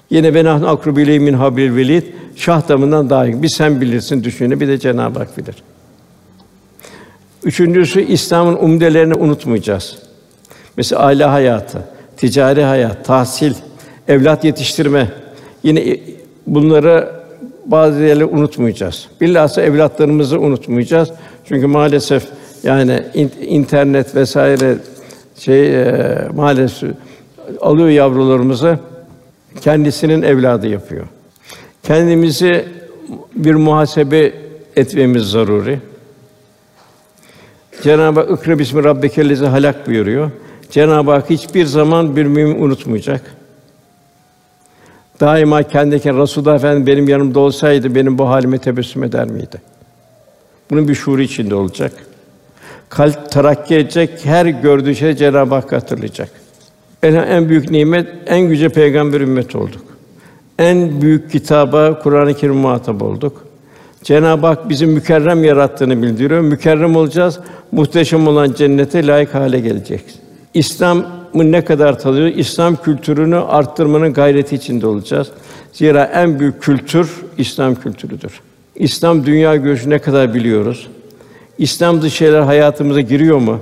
Yine 0.09 0.35
ben 0.35 0.45
ahnu 0.45 0.67
akrubi 0.67 1.19
min 1.19 1.33
habil 1.33 1.75
velid 1.75 2.03
şah 2.35 2.69
damından 2.69 3.09
daha 3.09 3.25
iyi. 3.25 3.43
Bir 3.43 3.47
sen 3.47 3.81
bilirsin 3.81 4.23
düşünü 4.23 4.59
bir 4.59 4.67
de 4.67 4.77
Cenab-ı 4.77 5.19
Hak 5.19 5.37
bilir. 5.37 5.55
Üçüncüsü 7.43 8.01
İslam'ın 8.01 8.55
umdelerini 8.55 9.13
unutmayacağız. 9.13 9.97
Mesela 10.77 11.01
aile 11.01 11.25
hayatı, 11.25 11.83
ticari 12.23 12.63
hayat, 12.63 13.05
tahsil, 13.05 13.53
evlat 14.07 14.43
yetiştirme. 14.43 15.07
Yine 15.63 15.97
bunları 16.47 17.09
bazı 17.65 18.03
yerleri 18.03 18.25
unutmayacağız. 18.25 19.07
Bilhassa 19.21 19.61
evlatlarımızı 19.61 20.39
unutmayacağız. 20.39 21.11
Çünkü 21.45 21.67
maalesef 21.67 22.23
yani 22.63 23.03
internet 23.41 24.15
vesaire 24.15 24.77
şey 25.39 25.81
e, 25.81 26.27
maalesef 26.35 26.91
alıyor 27.61 27.89
yavrularımızı 27.89 28.79
kendisinin 29.61 30.21
evladı 30.21 30.67
yapıyor. 30.67 31.05
Kendimizi 31.83 32.65
bir 33.35 33.55
muhasebe 33.55 34.33
etmemiz 34.75 35.23
zaruri. 35.23 35.79
Cenab-ı 37.81 38.19
Hak 38.19 38.39
"Ikra 38.39 38.59
bismi 38.59 38.83
rabbikellezi 38.83 39.45
halak" 39.45 39.87
buyuruyor. 39.87 40.31
Cenab-ı 40.73 41.11
Hak 41.11 41.29
hiçbir 41.29 41.65
zaman 41.65 42.15
bir 42.15 42.25
mümin 42.25 42.61
unutmayacak. 42.61 43.21
Daima 45.19 45.63
kendine 45.63 46.21
Resulullah 46.21 46.85
benim 46.85 47.09
yanımda 47.09 47.39
olsaydı 47.39 47.95
benim 47.95 48.17
bu 48.17 48.29
halime 48.29 48.57
tebessüm 48.57 49.03
eder 49.03 49.27
miydi? 49.27 49.61
Bunun 50.69 50.87
bir 50.87 50.95
şuuru 50.95 51.21
içinde 51.21 51.55
olacak. 51.55 51.91
Kalp 52.89 53.31
terakki 53.31 53.75
edecek, 53.75 54.09
her 54.23 54.45
gördüğü 54.45 54.95
şey 54.95 55.15
Cenab-ı 55.15 55.55
Hak 55.55 55.71
hatırlayacak. 55.71 56.29
En, 57.03 57.13
en 57.13 57.49
büyük 57.49 57.71
nimet, 57.71 58.07
en 58.25 58.37
yüce 58.37 58.69
peygamber 58.69 59.21
ümmet 59.21 59.55
olduk. 59.55 59.83
En 60.59 61.01
büyük 61.01 61.31
kitaba 61.31 61.99
Kur'an-ı 61.99 62.33
Kerim 62.33 62.55
muhatap 62.55 63.01
olduk. 63.01 63.45
Cenab-ı 64.03 64.47
Hak 64.47 64.69
bizi 64.69 64.85
mükerrem 64.85 65.43
yarattığını 65.43 66.01
bildiriyor. 66.01 66.41
Mükerrem 66.41 66.95
olacağız, 66.95 67.39
muhteşem 67.71 68.27
olan 68.27 68.53
cennete 68.53 69.07
layık 69.07 69.33
hale 69.33 69.59
geleceğiz. 69.59 70.22
İslam'ı 70.53 71.51
ne 71.51 71.65
kadar 71.65 71.99
tanıyor? 71.99 72.27
İslam 72.27 72.75
kültürünü 72.75 73.35
arttırmanın 73.35 74.13
gayreti 74.13 74.55
içinde 74.55 74.87
olacağız. 74.87 75.27
Zira 75.73 76.03
en 76.03 76.39
büyük 76.39 76.61
kültür 76.61 77.11
İslam 77.37 77.75
kültürüdür. 77.75 78.39
İslam 78.75 79.25
dünya 79.25 79.55
görüşü 79.55 79.89
ne 79.89 79.99
kadar 79.99 80.33
biliyoruz? 80.33 80.87
İslam 81.57 82.01
dışı 82.01 82.15
şeyler 82.15 82.41
hayatımıza 82.41 83.01
giriyor 83.01 83.37
mu? 83.37 83.59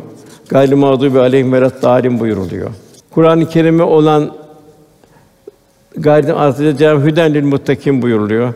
Gayri 0.49 0.75
mağdubi 0.75 1.19
aleyhim 1.19 1.51
dalim 1.51 2.19
buyuruluyor. 2.19 2.69
Kur'an-ı 3.11 3.49
Kerim'e 3.49 3.83
olan 3.83 4.31
gayretin 5.97 6.33
artıracağım 6.33 7.05
hüden 7.05 7.33
lil 7.33 7.43
muttakin 7.43 8.01
buyuruluyor. 8.01 8.53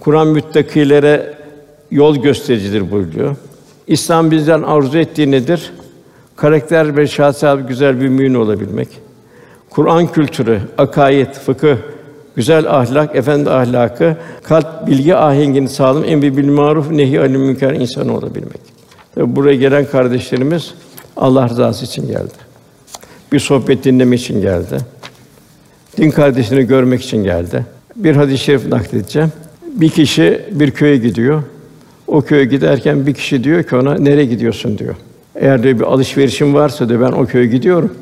Kur'an 0.00 0.26
müttakilere 0.28 1.34
yol 1.90 2.16
göstericidir 2.16 2.90
buyuruyor. 2.90 3.36
İslam 3.86 4.30
bizden 4.30 4.62
arzu 4.62 4.98
ettiği 4.98 5.30
nedir? 5.30 5.72
Karakter 6.42 6.96
ve 6.96 7.06
şahsiyet 7.06 7.68
güzel 7.68 8.00
bir 8.00 8.08
mümin 8.08 8.34
olabilmek. 8.34 8.88
Kur'an 9.70 10.06
kültürü, 10.06 10.60
akaid, 10.78 11.34
fıkıh, 11.34 11.76
güzel 12.36 12.70
ahlak, 12.70 13.16
efendi 13.16 13.50
ahlakı, 13.50 14.16
kalp 14.42 14.86
bilgi 14.86 15.16
ahengini 15.16 15.68
sağlam, 15.68 16.04
emri 16.04 16.36
bil 16.36 16.48
maruf, 16.48 16.90
nehi 16.90 17.20
anil 17.20 17.36
münker 17.36 17.72
insanı 17.72 18.16
olabilmek. 18.16 18.60
Ve 19.16 19.36
buraya 19.36 19.56
gelen 19.56 19.84
kardeşlerimiz 19.86 20.74
Allah 21.16 21.48
rızası 21.48 21.84
için 21.84 22.06
geldi. 22.06 22.34
Bir 23.32 23.40
sohbet 23.40 23.84
dinlemek 23.84 24.20
için 24.20 24.40
geldi. 24.40 24.78
Din 25.96 26.10
kardeşini 26.10 26.66
görmek 26.66 27.02
için 27.02 27.24
geldi. 27.24 27.66
Bir 27.96 28.16
hadis-i 28.16 28.44
şerif 28.44 28.66
nakledeceğim. 28.66 29.32
Bir 29.66 29.88
kişi 29.88 30.44
bir 30.50 30.70
köye 30.70 30.96
gidiyor. 30.96 31.42
O 32.06 32.22
köye 32.22 32.44
giderken 32.44 33.06
bir 33.06 33.14
kişi 33.14 33.44
diyor 33.44 33.62
ki 33.62 33.76
ona 33.76 33.94
nereye 33.94 34.24
gidiyorsun 34.24 34.78
diyor. 34.78 34.94
Eğer 35.36 35.62
diyor 35.62 35.78
bir 35.78 35.84
alışverişim 35.84 36.54
varsa 36.54 36.88
diyor 36.88 37.00
ben 37.00 37.12
o 37.12 37.26
köye 37.26 37.46
gidiyorum. 37.46 37.92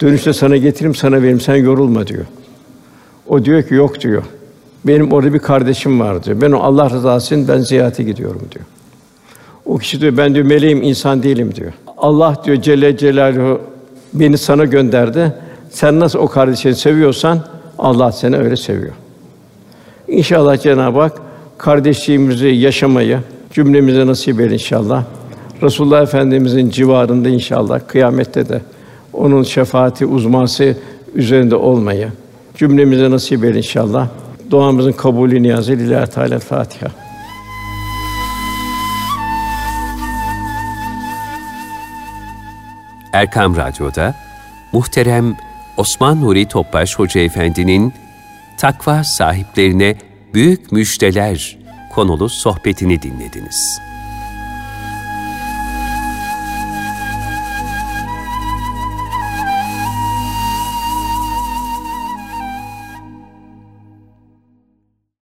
Dönüşte 0.00 0.32
sana 0.32 0.56
getireyim 0.56 0.94
sana 0.94 1.16
vereyim 1.16 1.40
sen 1.40 1.56
yorulma 1.56 2.06
diyor. 2.06 2.24
O 3.26 3.44
diyor 3.44 3.62
ki 3.62 3.74
yok 3.74 4.00
diyor. 4.00 4.22
Benim 4.84 5.12
orada 5.12 5.34
bir 5.34 5.38
kardeşim 5.38 6.00
var 6.00 6.24
diyor. 6.24 6.40
Ben 6.40 6.52
o 6.52 6.58
Allah 6.58 6.90
rızası 6.90 7.34
için 7.34 7.48
ben 7.48 7.58
ziyarete 7.58 8.02
gidiyorum 8.02 8.42
diyor. 8.52 8.64
O 9.66 9.78
kişi 9.78 10.00
diyor 10.00 10.16
ben 10.16 10.34
diyor 10.34 10.46
meleğim 10.46 10.82
insan 10.82 11.22
değilim 11.22 11.54
diyor. 11.54 11.72
Allah 11.96 12.42
diyor 12.44 12.62
Celle 12.62 12.96
Celaluhu 12.96 13.60
beni 14.12 14.38
sana 14.38 14.64
gönderdi. 14.64 15.32
Sen 15.70 16.00
nasıl 16.00 16.18
o 16.18 16.28
kardeşini 16.28 16.74
seviyorsan 16.74 17.40
Allah 17.78 18.12
seni 18.12 18.36
öyle 18.36 18.56
seviyor. 18.56 18.92
İnşallah 20.08 20.62
Cenab-ı 20.62 21.00
Hak 21.00 21.12
kardeşliğimizi 21.58 22.46
yaşamayı 22.46 23.18
cümlemize 23.52 24.06
nasip 24.06 24.40
eder 24.40 24.50
inşallah. 24.50 25.04
Resulullah 25.62 26.02
Efendimizin 26.02 26.70
civarında 26.70 27.28
inşallah 27.28 27.80
kıyamette 27.88 28.48
de 28.48 28.60
onun 29.12 29.42
şefaati 29.42 30.06
uzması 30.06 30.76
üzerinde 31.14 31.56
olmayı 31.56 32.08
cümlemize 32.54 33.10
nasip 33.10 33.44
eder 33.44 33.54
inşallah. 33.54 34.08
Duamızın 34.50 34.92
kabulü 34.92 35.42
niyazı 35.42 35.72
lillahi 35.72 36.10
Teala 36.10 36.38
Fatiha. 36.38 36.90
Erkam 43.12 43.56
Radyo'da 43.56 44.14
muhterem 44.72 45.36
Osman 45.76 46.20
Nuri 46.20 46.48
Topbaş 46.48 46.98
Hoca 46.98 47.20
Efendi'nin 47.20 47.92
takva 48.58 49.04
sahiplerine 49.04 49.96
büyük 50.34 50.72
müjdeler 50.72 51.58
konulu 51.94 52.28
sohbetini 52.28 53.02
dinlediniz. 53.02 53.80